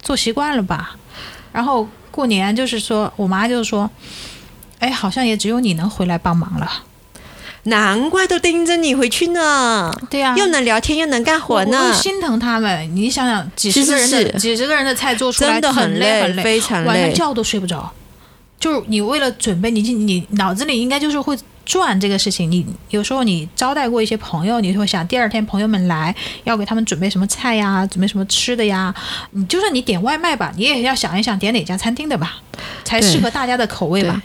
[0.00, 0.96] 做习惯了吧。
[1.52, 3.90] 然后过年就是说我妈就说，
[4.78, 6.70] 哎，好像也只有你能回来帮忙了。
[7.64, 9.92] 难怪都盯着你回去呢。
[10.10, 11.88] 对呀，又能聊天又能干活呢。
[11.88, 12.94] 我心疼他们。
[12.94, 17.90] 你想想，几十个人的几十个人的菜做出来，真的很累，很累，非常累，晚上觉都睡不着。
[18.60, 22.50] 就是你为了准备，你你脑子里应该就是会转这个事情。
[22.50, 28.94] 你有时候你招待过一些朋友，你会想第二天朋友们来要给他们准备什么菜呀，准备什么吃的呀。
[29.32, 32.36] 你就算你点外卖吧，你也要想一想点哪家餐厅的吧，
[32.84, 34.22] 才适合大家的口味吧。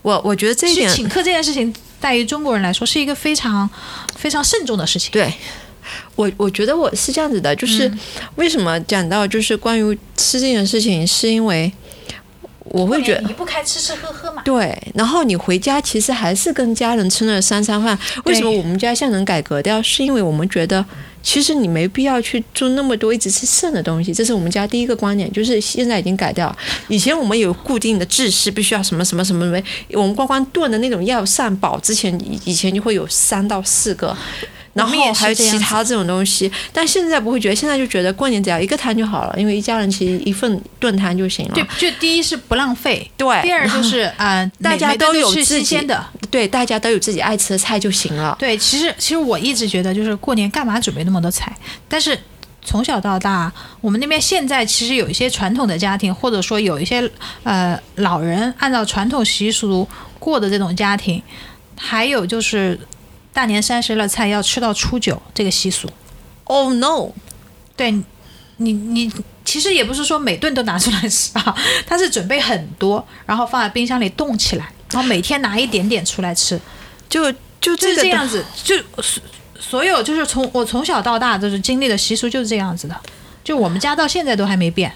[0.00, 1.74] 我我觉得这一点，请客这件事情。
[2.04, 3.68] 在于中国人来说，是一个非常
[4.14, 5.10] 非常慎重的事情。
[5.10, 5.32] 对，
[6.16, 7.90] 我我觉得我是这样子的，就是
[8.34, 11.72] 为什么讲到就是关于吃这件事情，是因为
[12.64, 14.42] 我会觉得离不开吃吃喝喝嘛。
[14.42, 17.98] 对，然后你回家其实还是跟家人吃那三餐饭。
[18.26, 19.82] 为什么我们家现在能改革掉？
[19.82, 20.84] 是因为我们觉得。
[21.24, 26.54] 其实你没必要去做那么多一直吃剩的东西，这是我们家第一个观点，就是现在已经改掉。
[26.88, 29.62] 以前我们有固定的制式，必须要什么什么什么什么，
[29.94, 34.16] 我们光光炖的那种药膳煲，之前以前就会有三到四个。
[34.74, 41.54] 然后还有其他这种东西，但现在不会觉得，现在就觉得过年只要一个汤就好了，因为一家人其实一份炖汤就行了。
[41.54, 43.40] 对，就第一是不浪费，对。
[43.42, 48.36] 第二就是嗯，大家都有自己的，对，大家都有自己爱吃的菜就行了。
[48.38, 51.56] 对，其实其实我一直觉得，就是过年干嘛准备那么多菜？
[51.88, 52.18] 但是
[52.64, 57.08] 从小到大，我们那边现在其实有一些传统的家庭，或者说有一些
[57.44, 61.22] 呃老人按照传统习俗过的这种家庭，
[61.78, 62.76] 还有就是。
[63.34, 65.90] 大年三十了，菜要吃到初九，这个习俗。
[66.44, 67.10] Oh no！
[67.76, 67.90] 对，
[68.58, 69.12] 你你
[69.44, 71.54] 其实也不是说每顿都拿出来吃啊，
[71.86, 76.58] 他是准备很多，然后放在冰箱里冻起来，然后每天拿一点点出来吃，
[77.08, 78.76] 就就这这样子，就
[79.58, 82.94] 所有就是从我从小到大就是经历的习俗就是这样子的，
[83.42, 84.92] 就我们家到现在都还没变。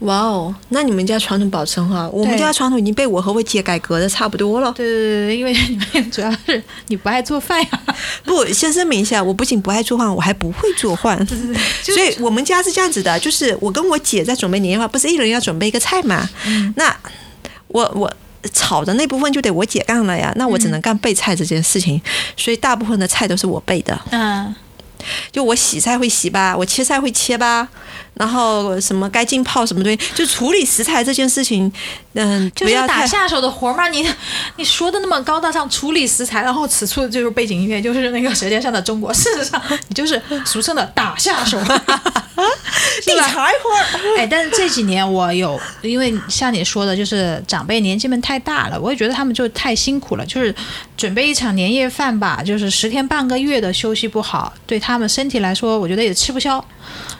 [0.00, 4.70] 哇哦，那你们家传统保持很好，我们家传统已经被我和我姐改革的差不多了。
[4.72, 7.68] 对对对对，因为你们主要是你不爱做饭呀，
[8.24, 11.18] 不，先声明一下，我不仅不爱做饭，我还不会做饭。
[11.82, 16.28] 就所以我们家是这样子的，就是我跟我姐在准备年夜饭，不是一人要准备一个菜嘛？
[16.76, 16.94] 那
[17.68, 18.12] 我我
[18.52, 22.00] 炒的那部分就得我姐干了呀，那我只能干备菜这件事情，
[22.36, 23.98] 所以大部分的菜都是我备的。
[24.10, 24.54] 嗯，
[25.32, 27.68] 就我洗菜会洗吧，我切菜会切吧，
[28.16, 31.70] 然后什么该浸泡什么东西，就处理食材这件事情，
[32.14, 33.88] 嗯，就是打下手的活嘛。
[33.88, 34.06] 你
[34.56, 39.12] 你说的那么高大上，处理食材，然后此处就是背景音乐，就是那个《舌尖上的中国》。
[39.16, 41.58] 事实上，你就是俗称的打下手。
[43.06, 44.18] 你柴活儿。
[44.18, 50.54] 哎，但是这几年我有，因为像你说的，就是长辈年纪们太大了，我也觉得他们就太辛苦了，就是
[50.96, 56.64] 准备一场年夜饭吧，就是十天半个月的休息不好，对他们身体来说，我觉得也吃不消。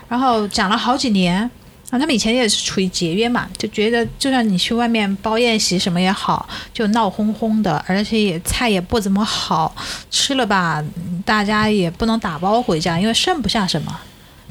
[0.09, 1.42] 然后讲了好几年，
[1.90, 9.75] 啊，他们以前也是处于节约嘛，就觉得就算你去外面包宴席什么也好，就闹哄哄的，而且也菜也不怎么好
[10.11, 10.83] 吃了吧，
[11.25, 14.01] 大家也不能打包回家，因为剩不下什么。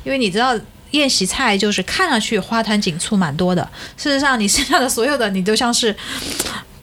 [0.04, 0.56] 因为你知道
[0.92, 5.96] 宴席菜就是看上去花团锦簇蛮多的，事实上你剩下的所有的你都像是，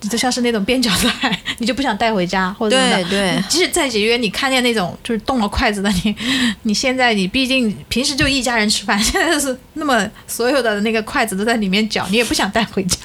[0.03, 3.05] 你就像是那种边角菜， 你就不想带回家或者什么的。
[3.05, 6.15] 对对，即使再节约，你看见那种就是动了筷子的你，
[6.63, 12.99] 你现在你毕竟平时就一家人吃饭， 现在是那么所有的那个筷子都在里面搅，你也不想带回家。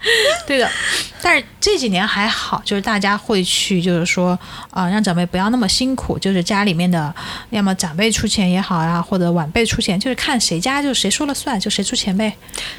[0.46, 0.68] 对的，
[1.22, 4.38] 但是这几年还好，就是大家会去，就是说，
[4.70, 7.14] 啊、让长辈不要那么辛苦，就是家里面的，
[7.50, 12.32] 要么长辈出钱也好呀，或者晚辈出钱，就是看谁家就谁说了算，就谁出钱呗。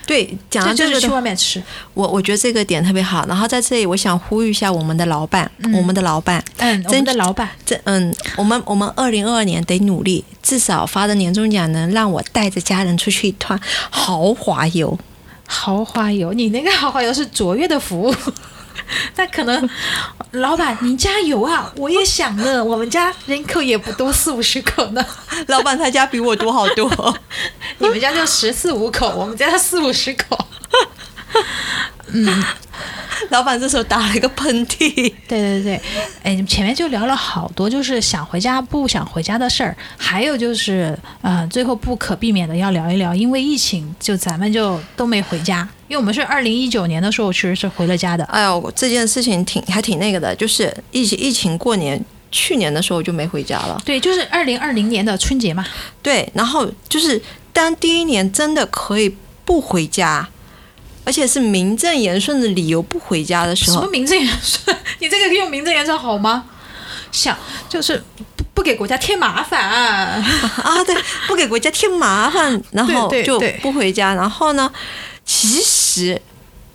[0.06, 1.62] 对，讲这就是去到这个的外面吃，
[1.94, 3.26] 我我觉得这个点特别好。
[3.28, 14.98] 然后在这里，我想呼吁一下我们的老板，我们的老板，嗯，我们的老板，这嗯，我们我们二零二二年得努力，至少发的年终奖能让我带着家人出去一趟豪华游。
[15.52, 18.16] 豪华游，你那个豪华游是卓越的服务。
[19.18, 19.70] 那可能，
[20.32, 21.72] 老板您加油啊！
[21.76, 25.06] 我也想呢，我们家人口也不多，四五十口呢。
[25.48, 26.90] 老板他家比我多好多。
[27.80, 30.48] 你们家就十四五口，我们家四五十口。
[33.30, 34.92] 老板这时候打了一个喷嚏。
[34.96, 35.82] 对对对，
[36.24, 48.24] 哎，前面就聊了好多，就是想回家不想回家的事儿，还有就是，呃，最后不可避免的要聊一聊，因为疫情，就咱们就都没回家，因为我们是二零一九年的时候其实是回了家的。
[48.26, 53.80] 哎呦，这件事情挺还挺那个的，就是疫情疫情过年，去年的时候就没回家了。
[53.86, 55.64] 对，就是二零二零年的春节嘛。
[56.02, 57.22] 对，然后就是
[57.54, 60.28] 当第一年真的可以不回家，
[61.04, 64.76] 而且是名正言顺的理由不回家的时候，什么名正言顺？
[65.00, 66.46] 你这个用名正言顺好吗？
[67.12, 67.38] 想
[67.68, 70.22] 就是不不给国家添麻烦、 啊，
[70.86, 70.96] 对，
[71.28, 74.14] 不给国家添麻烦， 然后就不回家。
[74.14, 74.72] 然后呢，
[75.26, 76.22] 其实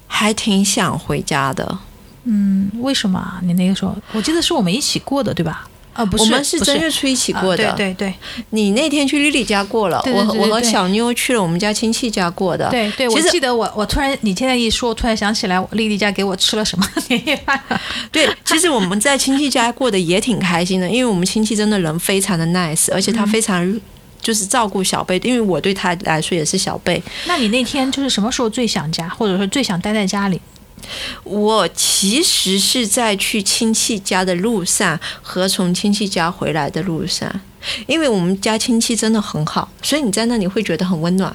[0.06, 1.78] 还挺想回家的。
[2.24, 3.40] 嗯，为什么啊？
[3.42, 5.66] 你那个时候，我记得是我们一起过的，对吧？
[5.96, 7.68] 啊，不是，我们是不正月初一起过的。
[7.68, 8.12] 啊对对
[8.50, 12.68] 你那天去丽丽家过了，对对对对我我和小妞去了我们家亲戚家过的。
[12.70, 17.61] 对对对，我记得我我突然你现在一说，我突然想起来，丽丽家给我吃了什么年夜饭。
[18.12, 23.80] 对，其实我们在亲戚家过得也挺开心的，因为我们亲戚真的人非常的 nice，而且他非常
[24.20, 27.02] 就是照顾小辈，因为我对他来说也是小贝。
[27.26, 30.40] 那你那天就是什么时候最想家，或者说最想待在家里？
[31.24, 37.40] 我其实是在去亲戚家的路上和从亲戚家回来的路上，
[37.86, 41.34] 因为我们家亲戚真的很好，所以你在那里会觉得很温暖。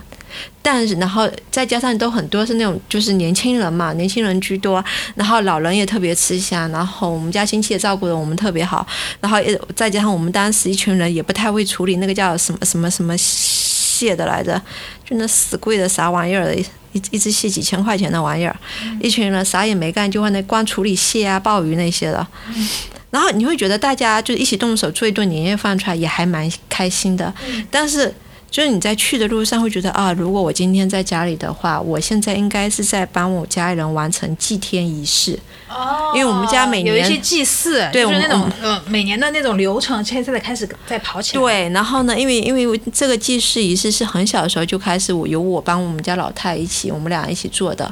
[0.61, 4.81] 但是，然后再加上都很多是那种就是年轻人嘛，年轻人居多，
[5.15, 8.87] 然后老人也特别吃香，然后我们家亲戚也照顾的我们特别好，
[9.19, 13.13] 然后也再加上我们当时一群人也不太会处理那个叫什么什么什么
[14.07, 14.59] 蟹的来着，
[15.05, 16.65] 就那死贵的啥玩意儿的，一
[17.11, 18.55] 一只蟹几千块钱的玩意儿，
[18.99, 22.25] 一群人啥也没干，就往那光处理蟹啊、鲍鱼那些的。
[23.11, 27.31] 然后你会觉得大家就一起动手做一顿年夜饭出来，也还蛮开心的。
[27.69, 28.13] 但是
[28.51, 35.39] 就是你在去的路上会觉得啊，如果我今天在家里的话，我现在应该是在帮我家人完成祭天仪式。
[35.69, 41.41] 哦因为我们家每年有一些祭祀，对就是那种呃每年的那种流程，现在才开始在跑起来。
[41.41, 47.89] 对，然后呢，因为因为这个祭祀仪式是很小的时候就开始，我由我帮我们家老太一起，我们俩一起做的。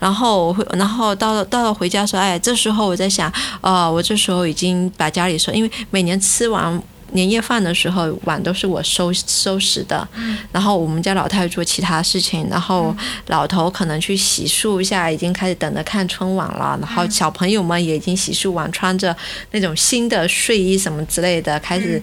[0.00, 6.82] 然后我会，然后到了到了回家的时候，哎，这时候我在想，呃，我这时候已经把家里说，因为每年吃完。
[7.12, 10.06] 年夜饭的时候，碗都是我收收拾的，
[10.50, 12.94] 然后我们家老太做其他事情，然后
[13.26, 19.14] 老头可能去洗漱一下，已经开始等着看春晚了，然后小朋友们也已经洗漱完，穿着
[19.50, 22.00] 那种新的睡衣什么之类的，开始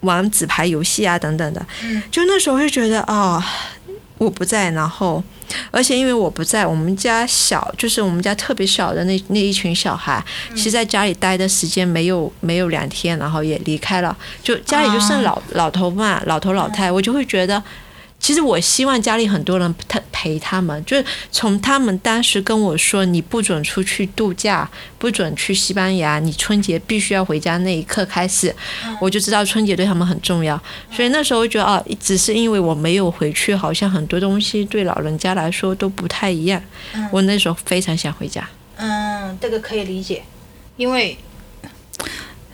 [0.00, 1.64] 玩纸牌游戏啊等等的。
[2.10, 3.44] 就那时候就觉得啊、
[4.18, 5.22] 我不在，然后
[5.70, 17.62] 而且因为我不在，我们家小，就是我们家特别小的那那一群小孩，其实在家里待的时间没有没有两天，然后也离开了，就家里就剩老、老头嘛，老头老太，我就会觉得。
[18.24, 24.66] 其实我希望家里很多人他陪他们，就是从他们当时跟我说你不准出去度假，
[24.96, 28.56] 不准去西班牙，你春节必须要回家那一刻开始，
[28.98, 30.58] 我就知道春节对他们很重要。
[30.90, 36.58] 所以那时候觉得哦，只是因为我没有回去，好像很多东西对老人家来说都不太一样。
[37.12, 38.48] 我那时候非常想回家。
[38.76, 40.22] 嗯，这个可以理解，
[40.78, 41.18] 因为。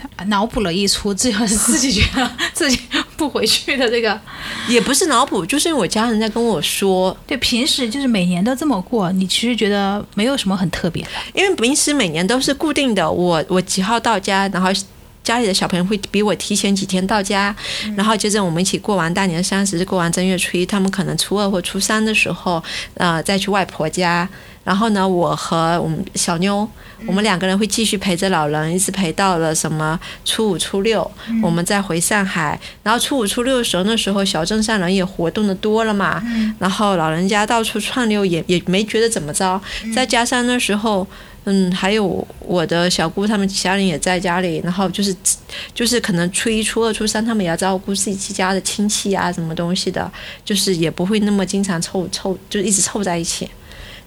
[0.27, 2.79] 脑补了一出，最后是自己觉得 自己
[3.17, 4.19] 不回去的这个，
[4.69, 14.69] 也不是脑补，就是因为我家人在跟我说，对，平时就是每年都这么过，你其实觉得没有什么很特别的，因为平时每年都是固定的，我我几号到家，然后
[15.23, 17.55] 家里的小朋友会比我提前几天到家，
[17.97, 22.63] 然后接着我们一起过完大年三十，过完正月初一，他们可能初二或初三的时候，
[22.95, 24.29] 呃，再去外婆家。
[24.71, 26.65] 然后呢，我和我们小妞，
[27.05, 31.11] 我们两个人会继续陪着老人，一直陪到了什么初五、初六，
[31.43, 32.57] 我们再回上海。
[32.85, 36.23] 然后初五、初六的时候，那时候小镇上人也活动的多了嘛，
[36.61, 39.61] 然后老人家到处串溜，也也没觉得怎么着。
[39.93, 41.05] 再加上那时候，
[41.47, 45.13] 嗯，还有我的小姑他们其他人也在家里，然后就是
[45.75, 50.09] 就是可能初一、初二、初三他们也要照顾自己家的亲戚啊，什么东西的，
[50.45, 53.51] 就是也不会那么经常凑凑，就一直凑在一起。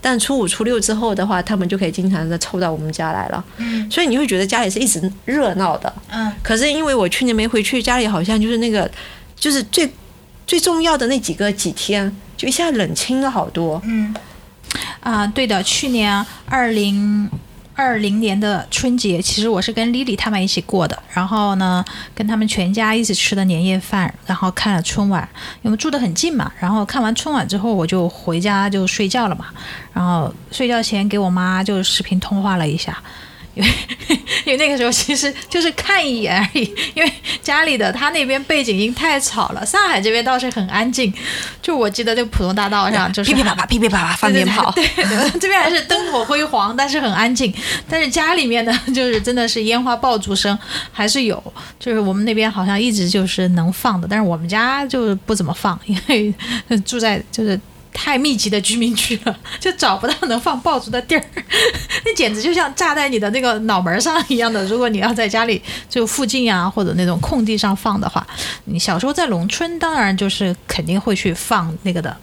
[0.03, 3.41] 但初五、初六之后的话，他们就可以经常的凑到我们家来了。
[3.55, 5.91] 嗯，所以你会觉得家里是一直热闹的。
[6.11, 8.91] 嗯，可是因为我去年没回去，家里好像就是那个，
[9.37, 9.89] 就是最
[10.45, 13.81] 最重要的那几个几天，就一下冷清了好多。
[13.85, 14.13] 嗯，
[14.99, 17.29] 啊，对的，去年二零。
[17.75, 25.27] 二零年的春节，其实我是跟 Lily 他们一起过的，然后呢，跟他们全家一起吃的年夜饭，然后看了春晚，
[25.63, 29.47] 因为住得很近嘛，然后看完春晚之后，我就回家就睡觉了嘛，
[29.91, 32.95] 然后睡觉前给我妈就视频通话了一下。
[33.55, 33.69] 因为
[34.45, 41.13] 因为那个时候其实就是看一眼而已， 因为家里的他那边背景音太吵了，上海这边倒是很安静。
[41.61, 44.85] 就我记得那浦东大道上就是噼噼啪啪噼噼啪啪放鞭炮，对，
[45.39, 47.53] 这边还是灯火辉煌，但是很安静。
[47.87, 50.57] 但是家里面呢，就是真的是烟花爆竹声
[50.91, 51.41] 还是有，
[51.79, 56.33] 就是我们那边好像一直就是能放的，但是我们家就是不怎么放，因为
[56.79, 57.59] 住在就是。
[57.93, 61.23] 太密集的居民区了， 就找不到能放爆竹的地儿，
[62.03, 64.63] 那简直就像炸在你的那个脑门上一样的。
[64.65, 68.25] 如果你要在家里就附近啊，或者那种空地上放的话，
[68.65, 72.15] 你小时候在农村，当然就是肯定会去放那个的，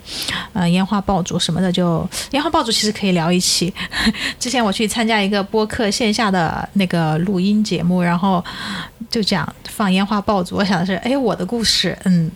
[0.53, 1.71] 呃，烟花爆竹什么的。
[1.71, 3.73] 就烟花爆竹其实可以聊一期。
[4.41, 8.45] 之前我去参加一个播客线下的那个录音节目，然后
[9.09, 12.31] 就讲放烟花爆竹，我想的是，哎，我的故事，嗯。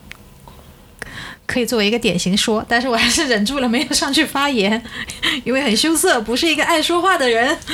[1.55, 4.83] 可以作为一个典型说，但是我还是忍住了，没有上去发言，
[5.45, 7.57] 因为很羞涩，不是一个爱说话的人。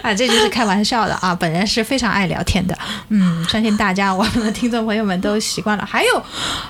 [0.00, 2.78] 啊，这就是开玩笑的啊，本人是非常爱聊天的。
[3.08, 5.84] 嗯，相信大家我们的听众朋友们都习惯了。
[5.84, 6.22] 还有，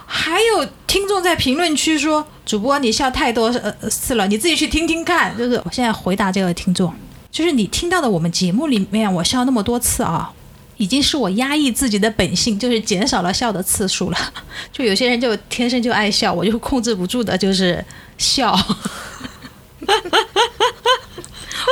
[0.07, 5.37] 还有听众在评论区说，主播你笑太多呃次了，你自己去听听看。
[5.37, 6.91] 就是我现在回答这个听众，
[7.31, 10.33] 就是你听到的我们节目里面我笑那么多次啊。
[10.81, 14.17] 已经是我压抑自己的本性，就是减少了笑的次数了。
[14.73, 17.85] 就有些人就天生就爱笑，我就控制不住的，就是
[18.17, 18.59] 笑。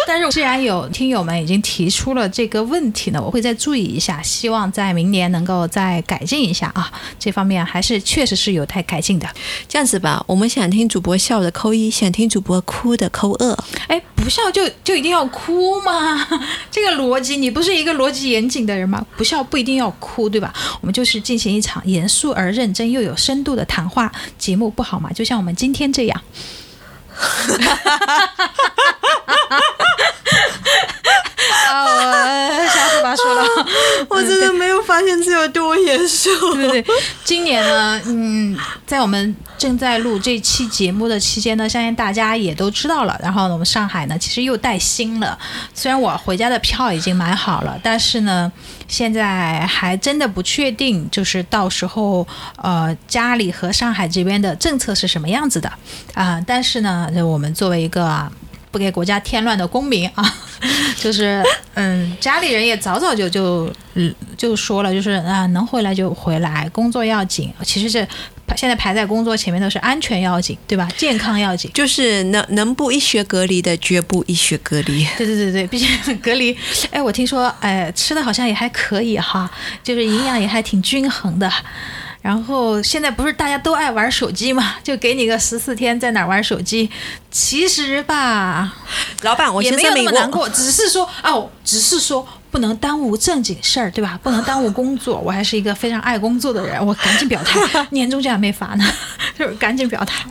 [0.08, 6.90] 但是，既然有听友们已经提出了这个问题呢，我会再注意一下，希望在明年能够再改进一下啊。
[7.18, 9.28] 这方面还是确实是有待改进的。
[9.68, 13.64] 这样子吧，我们想听主播笑的扣一，想听主播哭的扣二。
[13.88, 16.26] 哎，不笑就就一定要哭吗？
[16.72, 19.04] 这个逻辑，你不是一个逻辑严谨的人吗？
[19.18, 20.50] 不笑不一定要哭，对吧？
[20.80, 25.12] 我们就是进行一场严肃而认真又有深度的谈话节目，不好吗？
[25.12, 26.22] 就像我们今天这样。
[27.18, 28.46] 哈哈哈哈哈！
[29.26, 30.12] 哈哈哈哈哈！
[31.68, 33.42] 啊，瞎说八说了，
[34.08, 36.54] 我真的没有发现自己有多严肃。
[36.54, 36.84] 对对，
[37.24, 38.56] 今年呢，嗯，
[38.86, 43.18] 在我们正在录这期节目的期间呢，相信大家也都知道了。
[43.22, 45.38] 然后呢，我们上海呢，其实又带薪了。
[45.74, 48.50] 虽然我回家的票已经买好了，但是呢。
[48.88, 52.26] 现在还真的不确定，就是到时候，
[52.56, 55.70] 呃，家里和上海这边的政策是什么样子的
[56.14, 56.42] 啊？
[56.46, 58.26] 但是呢，我们作为一个
[58.70, 60.34] 不给国家添乱的公民啊，
[60.98, 67.52] 就是嗯，家里人也早早就就嗯就说了，就是啊，能回来就回来，工作要紧。
[67.62, 68.08] 其实这。
[68.56, 70.88] 现在排在工作前面的是安全要紧，对吧？
[70.96, 75.06] 健康要紧，就是能能不医学隔离的绝不医学隔离。
[75.16, 75.88] 对对对对，毕竟
[76.18, 76.56] 隔离。
[76.90, 79.50] 哎，我听说，哎，吃的好像也还可以哈，
[79.82, 81.50] 就是营养也还挺均衡的。
[82.20, 86.90] 然后现在不是大家都爱玩手机嘛，就给你个十四天在哪玩手机。
[87.30, 88.74] 其实吧，
[89.22, 94.18] 老板，我也没有那么难过，只是说哦，只是说不能耽误正经事儿，对吧？
[94.22, 95.20] 不能耽误工作。
[95.20, 98.84] 我还是一个非常爱工作的人，我赶紧表态， 年终奖还没发呢，
[99.38, 100.24] 就是赶紧表态。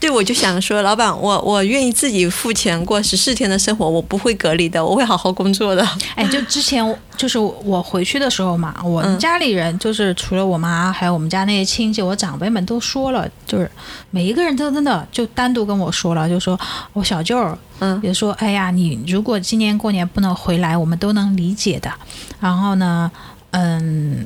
[0.00, 5.86] 对，我就想说，老板，我我愿意自己付钱过十四天的生活，我不会隔离的，我会好好工作的。
[6.14, 6.86] 哎，就之前
[7.18, 13.70] 就是我回去的时候嘛，我们嗯家里人就是除了我妈，还有我们家那些亲戚，我长辈们都说了，就是
[14.10, 16.58] 每一个人都真的就单独跟我说了，就说
[16.92, 21.92] 我小舅儿嗯也说，哎呀，你如果今年过年不能回来，我们都能理解的。
[22.38, 23.10] 然后呢，
[23.50, 24.24] 嗯，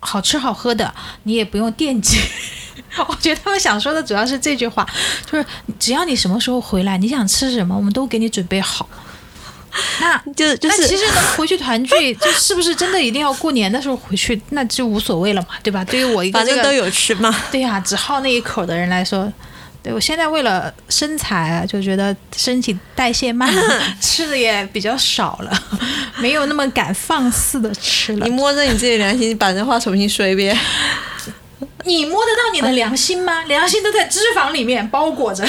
[0.00, 2.18] 好吃好喝的你也不用惦记。
[3.08, 4.86] 我觉得他们想说的主要是这句话，
[5.30, 5.46] 就是
[5.78, 8.88] 只要你什么时候回来，你想吃什么，我们都给你准备好。
[10.00, 15.84] 那就就是那其实能回去团聚，就是不是真的一定要过年的时候回去，那就无所谓了嘛，对吧？
[15.84, 17.34] 对于我一个这个反正都有吃嘛。
[17.50, 19.32] 对呀、只好那一口的人来说，
[19.82, 23.52] 对我现在为了身材啊，就觉得身体代谢慢，
[24.00, 25.50] 吃的也比较少了，
[26.18, 28.30] 没有那么敢放肆的吃了你。
[28.30, 30.56] 摸着你自己的良心，把这话重新说一遍。
[31.84, 33.42] 你摸得到你的良心吗？
[33.48, 35.44] 良心都在脂肪里面包裹着，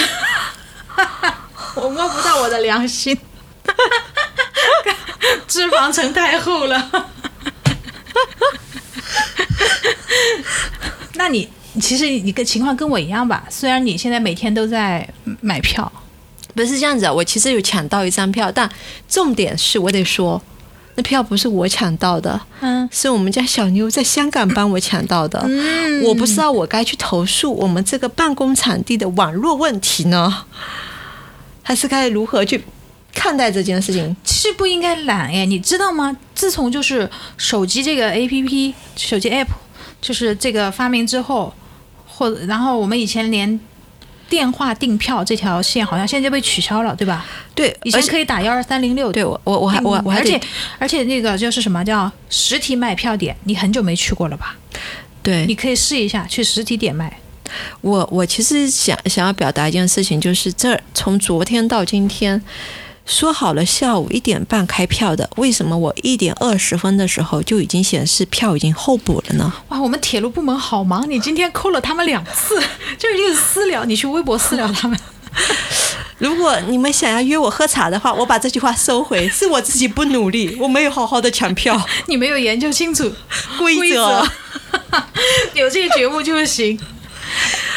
[1.75, 3.15] 我摸不到我的良心，
[5.47, 6.91] 脂肪层太厚了。
[11.15, 11.47] 那你
[11.81, 13.43] 其实你跟情况跟我一样吧？
[13.49, 15.07] 虽然你现在每天都在
[15.41, 15.91] 买票，
[16.53, 18.69] 不是这样子啊，我其实有抢到一张票，但
[19.07, 20.41] 重点是我得说，
[20.95, 25.39] 那票不是我抢到的，嗯是我们家小妞在香港帮我抢到的。
[25.45, 30.45] 嗯我不知道我该去投诉我们这个办公场地的网络问题呢，
[31.61, 32.63] 还是该如何去
[33.13, 34.15] 看待这件事情？
[34.23, 36.15] 其实不应该懒哎，你知道吗？
[36.33, 39.47] 自从就是手机这个 A P P、手机 App
[40.01, 41.53] 就是这个发明之后，
[42.05, 43.57] 或者然后我们以前连
[44.27, 47.25] 电话订票这条线好像现在就被取消了，对吧？
[47.55, 50.41] 对，以前可以打幺二三零六，对我我我还我我还而且
[50.79, 54.57] 而且那个就是什么叫实体买票点，你很久没去过了吧？
[55.21, 57.19] 对你可以试一下去实体点卖。
[57.81, 62.41] 我我其实想想要表达一件事情，就是这从昨天到今天。
[63.05, 69.51] 说好了下午一点半开票的，为什么我一点二十分的时候就已经显示票已经候补了呢？
[69.67, 72.61] 哇，我们铁路部门好忙，你今天扣了他们两次，
[72.97, 74.97] 就是一个私聊，你去微博私聊他们。
[76.17, 83.11] 如果你们想要约我喝茶的话，我把这句话收回，是我自己不努力，我没有好好的抢票 你没有研究清楚
[83.57, 84.25] 规规则
[84.91, 85.03] 则。
[85.53, 86.79] 有这个觉悟就行。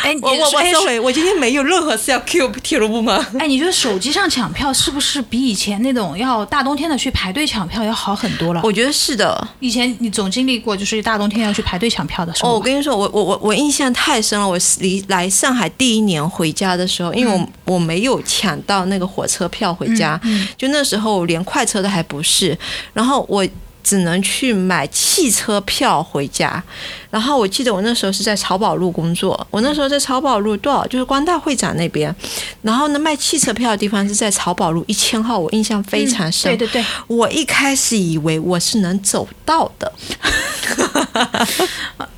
[0.02, 3.16] 哎，你我我我哎收回，我今天没有任何事要 Q 铁路部门。
[3.38, 8.60] 哎，你觉得手机上抢票是不是比以前那种要大冬天的去排队抢票要好很多了？
[8.62, 9.48] 我觉得是的。
[9.58, 12.54] 以前你总经历过就是大冬天要去排队抢票的时哦，候。
[12.54, 14.46] 我跟你说，我我我我印象太深了。
[14.46, 17.32] 我离来上海第一年回家的时候，因为
[17.64, 22.56] 我、我没有抢到那个火车票回家，嗯就那时候连快车都还不是，
[22.92, 23.44] 然后我
[23.86, 26.60] 只能去买汽车票回家。
[27.08, 32.12] 然后我记得我那时候是在漕宝路工作，我那时候在漕宝路多少就是光大会展那边，
[32.62, 36.50] 然后呢卖汽车票的地方是在漕宝路一千号，我印象非常深。
[36.58, 39.92] 对对对，我一开始以为我是能走到的，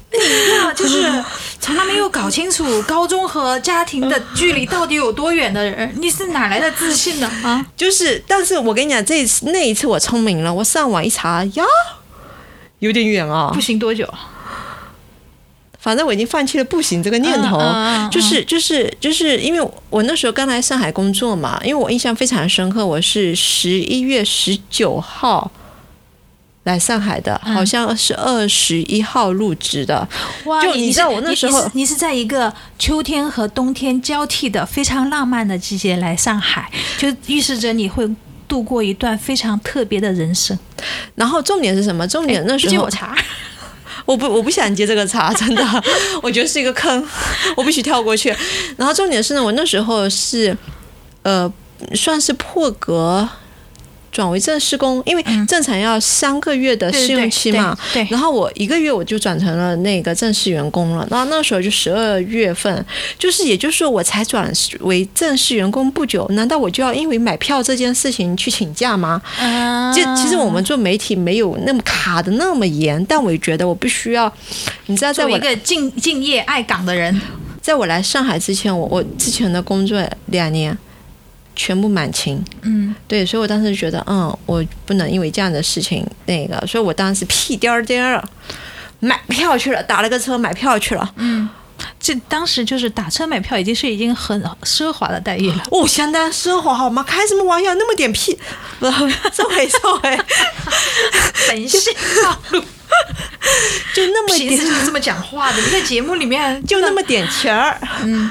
[0.51, 1.25] 那就是
[1.61, 7.31] 从来没有搞清楚高中和家庭的距离到底有多远的人，你是哪来的自信呢？
[7.43, 11.64] 啊，就是，但是我跟你讲，这一次那一次我聪明了，我上网一查呀，
[12.79, 14.09] 有点远啊、步行多久？
[15.81, 17.61] 反正我已经放弃了步行这个念头，
[18.11, 25.51] 就是就是就是因为我那时候刚来上海工作嘛，因为我印象非常深刻，我是十一月十九号。
[26.65, 30.07] 来上海的，嗯好像是二十一号入职的，
[30.45, 38.09] 哇，你就你知道我那时候你是在一个秋天和冬天交替的非常浪漫的季节来上海，就预示着你会
[38.47, 40.59] 度过一段非常特别的人生。
[41.15, 42.07] 然后重点是什么？
[42.07, 42.89] 重点那时候
[44.05, 45.63] 我不我不想接这个茬，真的，
[46.23, 47.07] 我觉得是一个坑，
[47.57, 48.35] 我必须跳过去。
[48.77, 50.57] 然后重点是呢，我那时候是
[51.23, 51.51] 呃
[51.95, 53.29] 算是破格
[54.11, 57.77] 转为正式工，因为正常要三个月的试用期嘛。
[57.79, 62.85] 嗯对，对然后我一个月我就转成了那个正式员工了，然后那时候就十二月份，
[63.19, 69.21] 就是也就是说我才转为正式员工不久，难道我就要因为买票这件事情去请假吗？
[69.41, 74.33] 嗯就其实我们做媒体没有那么卡的那么严，但我也觉得我必须要，
[74.87, 77.21] 你知道，在我一个敬敬业爱岗的人，
[77.61, 80.77] 在我来上海之前，我我之前的工作两年
[81.59, 88.23] 全部满勤，嗯，对，所以我当时就觉得，嗯，我不能因为这样的事情那个，所以我当时屁颠儿颠儿，
[89.01, 91.13] 买票去了，打了个车买票去了。
[91.17, 91.49] 嗯，
[91.99, 95.63] 这当时就是打车买票已经是已经很奢华的待遇了。
[95.73, 97.03] 哦，相当奢华好吗？
[97.03, 97.75] 开什么玩笑？
[97.75, 98.39] 那么点屁，
[98.79, 100.19] 不，收回收回，
[101.49, 101.93] 本性
[102.23, 102.61] 暴露，
[103.95, 105.61] 就那么点平时，就是这么讲话的。
[105.61, 107.77] 你在节目里面就那么点钱儿。
[108.05, 108.31] 嗯，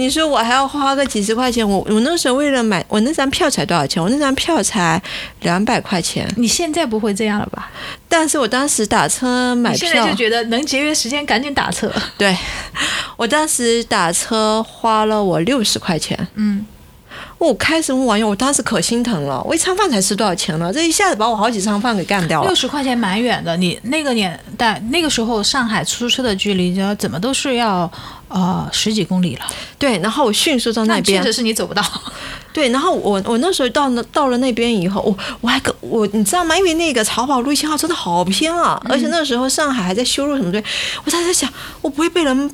[0.00, 4.02] 你说我还要花个几十块钱，我我那时候为了买，我那张票才多少钱？
[4.02, 5.00] 我那张票才
[5.42, 7.70] 两百块钱，你现在不会这样了吧？
[8.08, 11.92] 但是我当时打车买票现在票就，觉得能节约时间，赶紧打车。
[12.16, 12.34] 对
[13.18, 16.18] 我当时打车花了我六十块钱。
[16.36, 16.64] 嗯，
[17.36, 18.26] 我开什么玩笑？
[18.26, 20.72] 我当时可心疼了，我一餐饭才吃多少钱了？
[20.72, 22.54] 这一下子把我好几餐饭给干掉了六。
[22.54, 23.54] 十块钱蛮远的。
[23.58, 27.90] 你那个年代，那个时候上海出租车的距离，就要怎么都是要
[28.30, 29.44] 呃十几公里了。
[29.78, 31.84] 对，然后我迅速到那那边确实，是你走不到。
[32.52, 36.56] 对，然后我我那时候到那到了那边以后，我我还跟我你知道吗？
[36.56, 40.62] 因为那个漕宝路一信号真的好偏啊，而且那时候上海还在修路什么的，
[41.04, 41.52] 我当时在想，
[41.82, 42.50] 我不会被人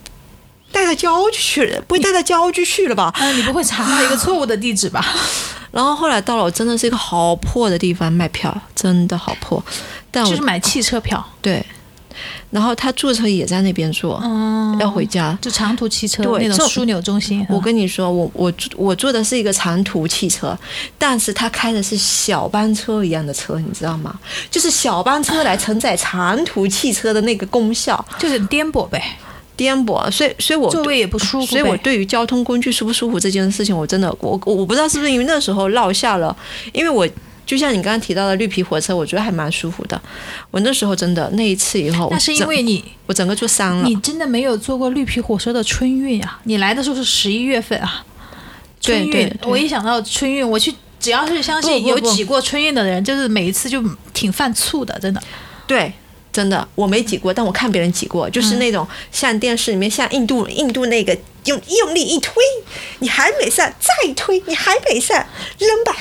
[0.73, 3.13] 带到郊区去了，不会带到郊区去了吧？
[3.19, 5.05] 嗯， 你不会查到一个错误的地址吧？
[5.73, 9.63] 然后后来到了，我真的是一个好破的地方卖票，真的好破。
[10.11, 11.23] 但我就是买汽车票。
[11.43, 11.65] 对，
[12.51, 15.37] 然后他坐车也在那边坐，嗯，要回家。
[15.41, 17.47] 就长途汽车那种枢纽中心。
[17.49, 20.57] 我跟你说，我我我坐的是一个长途汽车，
[20.99, 24.19] 但是他开的是小班车一样的车，你知道吗？
[24.51, 29.03] 就是小班车来承载长途汽车的那个功效，就是颠簸呗，
[29.57, 30.11] 颠簸。
[30.11, 31.47] 所以，所以我座位也不舒服。
[31.47, 36.37] 所以我对于交通工具舒不舒服这件事情，我真的我我我不知道是不是因为那时候落下了，
[36.73, 37.07] 因为我。
[37.47, 39.99] 就像你刚刚提到的绿皮火车，我觉得还蛮舒服的。
[40.51, 43.89] 我那时候真的那一次以后，那是因为你我整个就伤了。
[43.89, 46.41] 你真的没有坐过绿皮火车的春运啊？
[46.45, 48.05] 你来的时候是十一月份啊，
[48.81, 49.13] 春运。
[49.13, 53.81] 对对对我一想到春运，我去只要是相信有挤过春运的人，就是每一次就
[54.13, 55.23] 挺犯怵的，真的。
[55.69, 55.93] 对，
[56.33, 62.35] 真的我没挤过，但我看别人挤过，就是那种像电视里面像印度印度那个用用力一推，
[62.99, 65.27] 你还没散，再推你还没散，
[65.59, 65.95] 扔吧，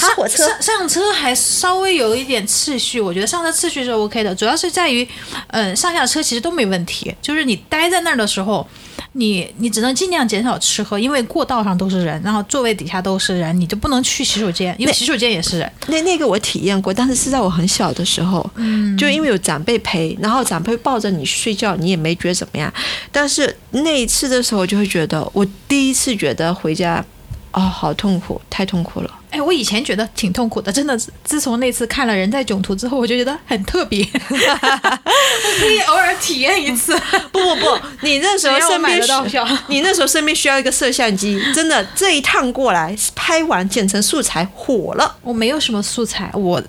[0.00, 0.48] 是火车。
[0.48, 5.06] 上上车还稍微有一点次序，我觉得上车次序是 OK 的，主要是在于，
[5.48, 8.66] 嗯，上下车其实都没问题，就是你待在那儿的时候，
[9.12, 15.72] 你你只能尽量减少吃喝，因为过道上都是人，然后座位底下都是人，你就不能去洗手间，因为洗手间也是人。
[15.88, 22.72] 那那个我体验过，但是是在我很小的时候，嗯，就因为有长辈陪，然后长辈抱着你睡觉，你也没觉得怎么样。
[23.12, 27.04] 但是那一次的时候，就会觉得，我第一次觉得回家，
[27.52, 29.10] 哦，好痛苦，太痛苦了。
[29.30, 30.98] 哎，我以前觉得挺痛苦的，真的。
[31.24, 34.36] 自从那次看了《人在囧途》之后，我就觉得很特别，我
[35.60, 36.96] 可以偶尔体验一次。
[37.32, 45.16] 不不不，你那时候身边得到票 你那时候身边需要一个摄像机，真的这一趟过来拍完剪成素材火了。
[45.22, 46.62] 我没有什么素材，我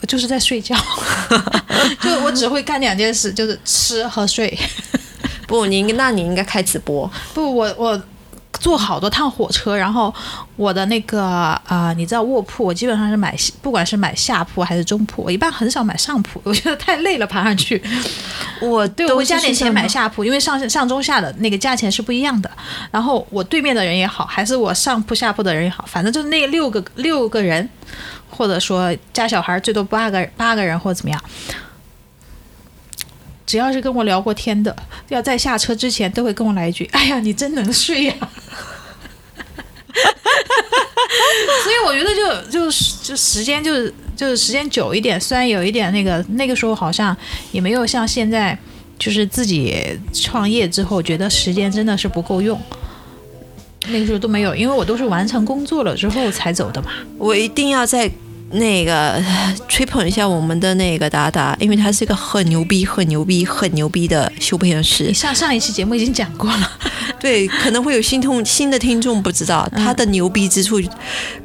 [0.00, 0.76] 我就是在睡觉，
[2.00, 4.56] 就我只会干两件事，就是吃和睡。
[5.46, 7.10] 不，你应那你应该开直播。
[7.34, 8.02] 不，我我
[8.64, 10.12] 坐好多趟火车，然后
[10.56, 17.82] 我的那个啊、呃你知道卧铺，我基本上是买不管是买下铺还是中铺，我一般很少买上铺， 我觉得太累了爬上去。
[18.62, 22.50] 我对，都我会加点钱买下铺，因为上上中下的那个价钱是不一样的。
[22.90, 27.68] 然后我对面的人也好，还是我上铺下铺的人也好，反正就是那六个六个人，
[28.30, 31.22] 或者说加小孩最多八个八个人或者怎么样。
[33.46, 34.74] 只要是跟我聊过天的，
[35.08, 38.14] 要在下车之前都会跟我来一句：“哎呀，你真能睡呀、
[41.62, 42.70] 所以我觉得就就
[43.02, 47.16] 就时间就是就是时间久一点，虽然有一点那个那个时候好像
[47.52, 48.58] 也没有像现在，
[48.98, 52.60] 就是自己创业之后觉得时间真的是不够用。
[53.88, 56.90] 那个时候都没有，因为我都是完成工作了之后才走的嘛。
[57.18, 58.10] 我一定要在
[58.50, 65.04] 那个呃吹捧一下我们的那个达达，因为他是一个很牛逼、很牛逼、很牛逼的修片师。
[65.04, 65.12] 你。
[65.12, 66.70] 上上一期节目已经讲过了，
[67.18, 70.80] 对，可能会有新通新的听众不知道，嗯他的牛逼之处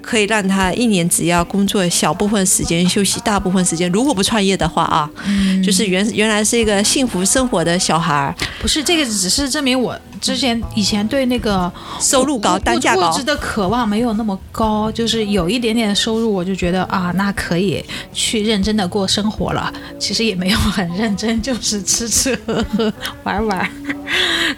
[0.02, 5.64] 可以让他一年只要工作小部分时间休息，大部分时间如果不创业的话啊，嗯。
[5.64, 13.24] 就是原原来是一个幸福生活的小孩儿，不是这个，只是证明我之前以前对那个收入高、物单价高物质。
[13.24, 19.72] 的渴望没有那么高，就是有一点点收入，我就觉得啊，那可以去认真的过生活了。
[20.00, 22.92] 其实也没有很认真，就是吃吃喝喝
[23.24, 23.70] 玩玩。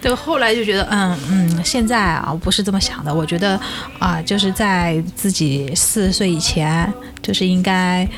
[0.00, 3.14] 对，后来就觉得，嗯嗯，现在啊，我不是这么想的。
[3.14, 3.60] 我觉得
[3.98, 6.90] 啊，就是在自己四十岁以前，
[7.20, 8.08] 就是应该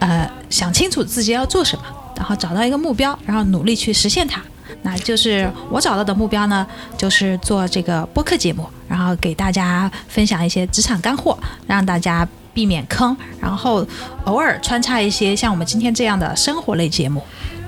[0.00, 1.84] 呃想清楚自己要做什么，
[2.16, 4.42] 然后找到一个目标，然后努力去实现它。
[4.82, 6.66] 那就是我找到的目标呢，
[6.96, 13.86] 就是做这个播客节目，然后给大家分享一些职场干货，让大家避免坑，然后
[14.24, 17.22] 偶尔穿插一些像我们今天这样的生活类节目。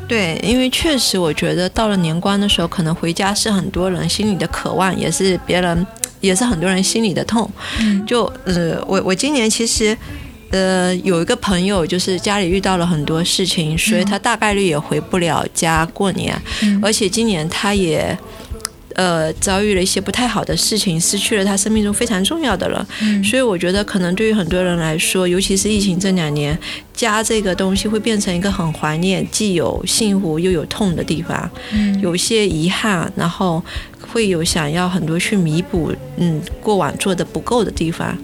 [0.09, 5.87] 对，因为确实我觉得到了年关的时候，可能回家是很多人心里的渴望，也是别人，
[6.21, 7.51] 也是很多人心里的痛。
[7.81, 9.97] 嗯就呃，我我今年其实。
[10.53, 16.79] 呃，有一个朋友就是家里遇到了很多事情，所以他大概率也回不了家过年，嗯。
[16.83, 18.17] 而且今年他也
[18.95, 22.87] 呃遭遇了一些不太好的事情，失去了他生命中非常重要的人。
[23.01, 23.25] 嗯。
[23.25, 26.57] 所以我觉得，可能对于很多人来说，尤其是疫情这两年，
[26.93, 31.99] 家这个东西会变成一个很怀念，既有幸福又有痛的地方，嗯。
[32.03, 33.65] 有些遗憾，然后
[34.13, 38.15] 会有想要很多去弥补，嗯，过往做的不够的地方。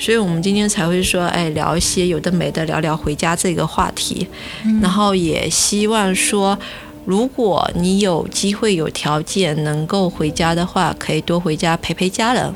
[0.00, 4.26] 所以我们今天才会说，哎，聊一些有的没的，聊聊回家这个话题。
[4.64, 6.58] 嗯然后也希望说，
[7.04, 12.54] 如果你有机会、有条件能够回家的话，可以多回家陪陪家人。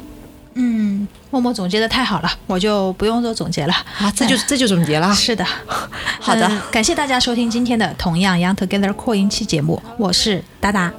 [0.55, 3.75] 嗯，默默总结的太好了，我就不用做总结了。
[3.99, 5.13] 啊，这就这就总结了。
[5.13, 5.45] 是的，
[6.19, 10.91] 好的嗯感谢大家收听今天的同样 Young Together 扩音器节目，我是达达。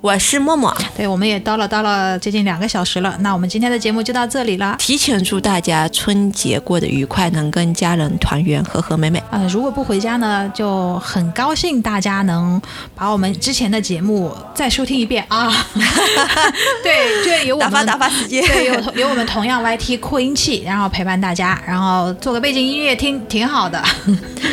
[0.00, 4.76] 我是默默，对，我们也叨了叨了接近两个小时了，那我们今天的节目就到这里了。
[4.78, 9.22] 提前祝大家春节过得愉快，能跟家人团圆，和和美美。
[9.30, 12.60] 呃，如果不回家呢，就很高兴大家能
[12.94, 15.52] 把我们之前的节目再收听一遍啊。
[16.82, 18.42] 对，就有我们打发打发时间。
[18.46, 23.82] 对，有有我们同样 YT 扩音器，然后陪伴大家，然后做个背景音乐听，挺好的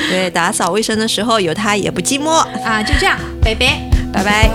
[0.10, 2.30] 对，打扫卫生的时候有它也不寂寞。
[2.64, 2.84] 啊。
[2.84, 3.80] 就这样，拜拜。
[4.12, 4.50] 拜拜。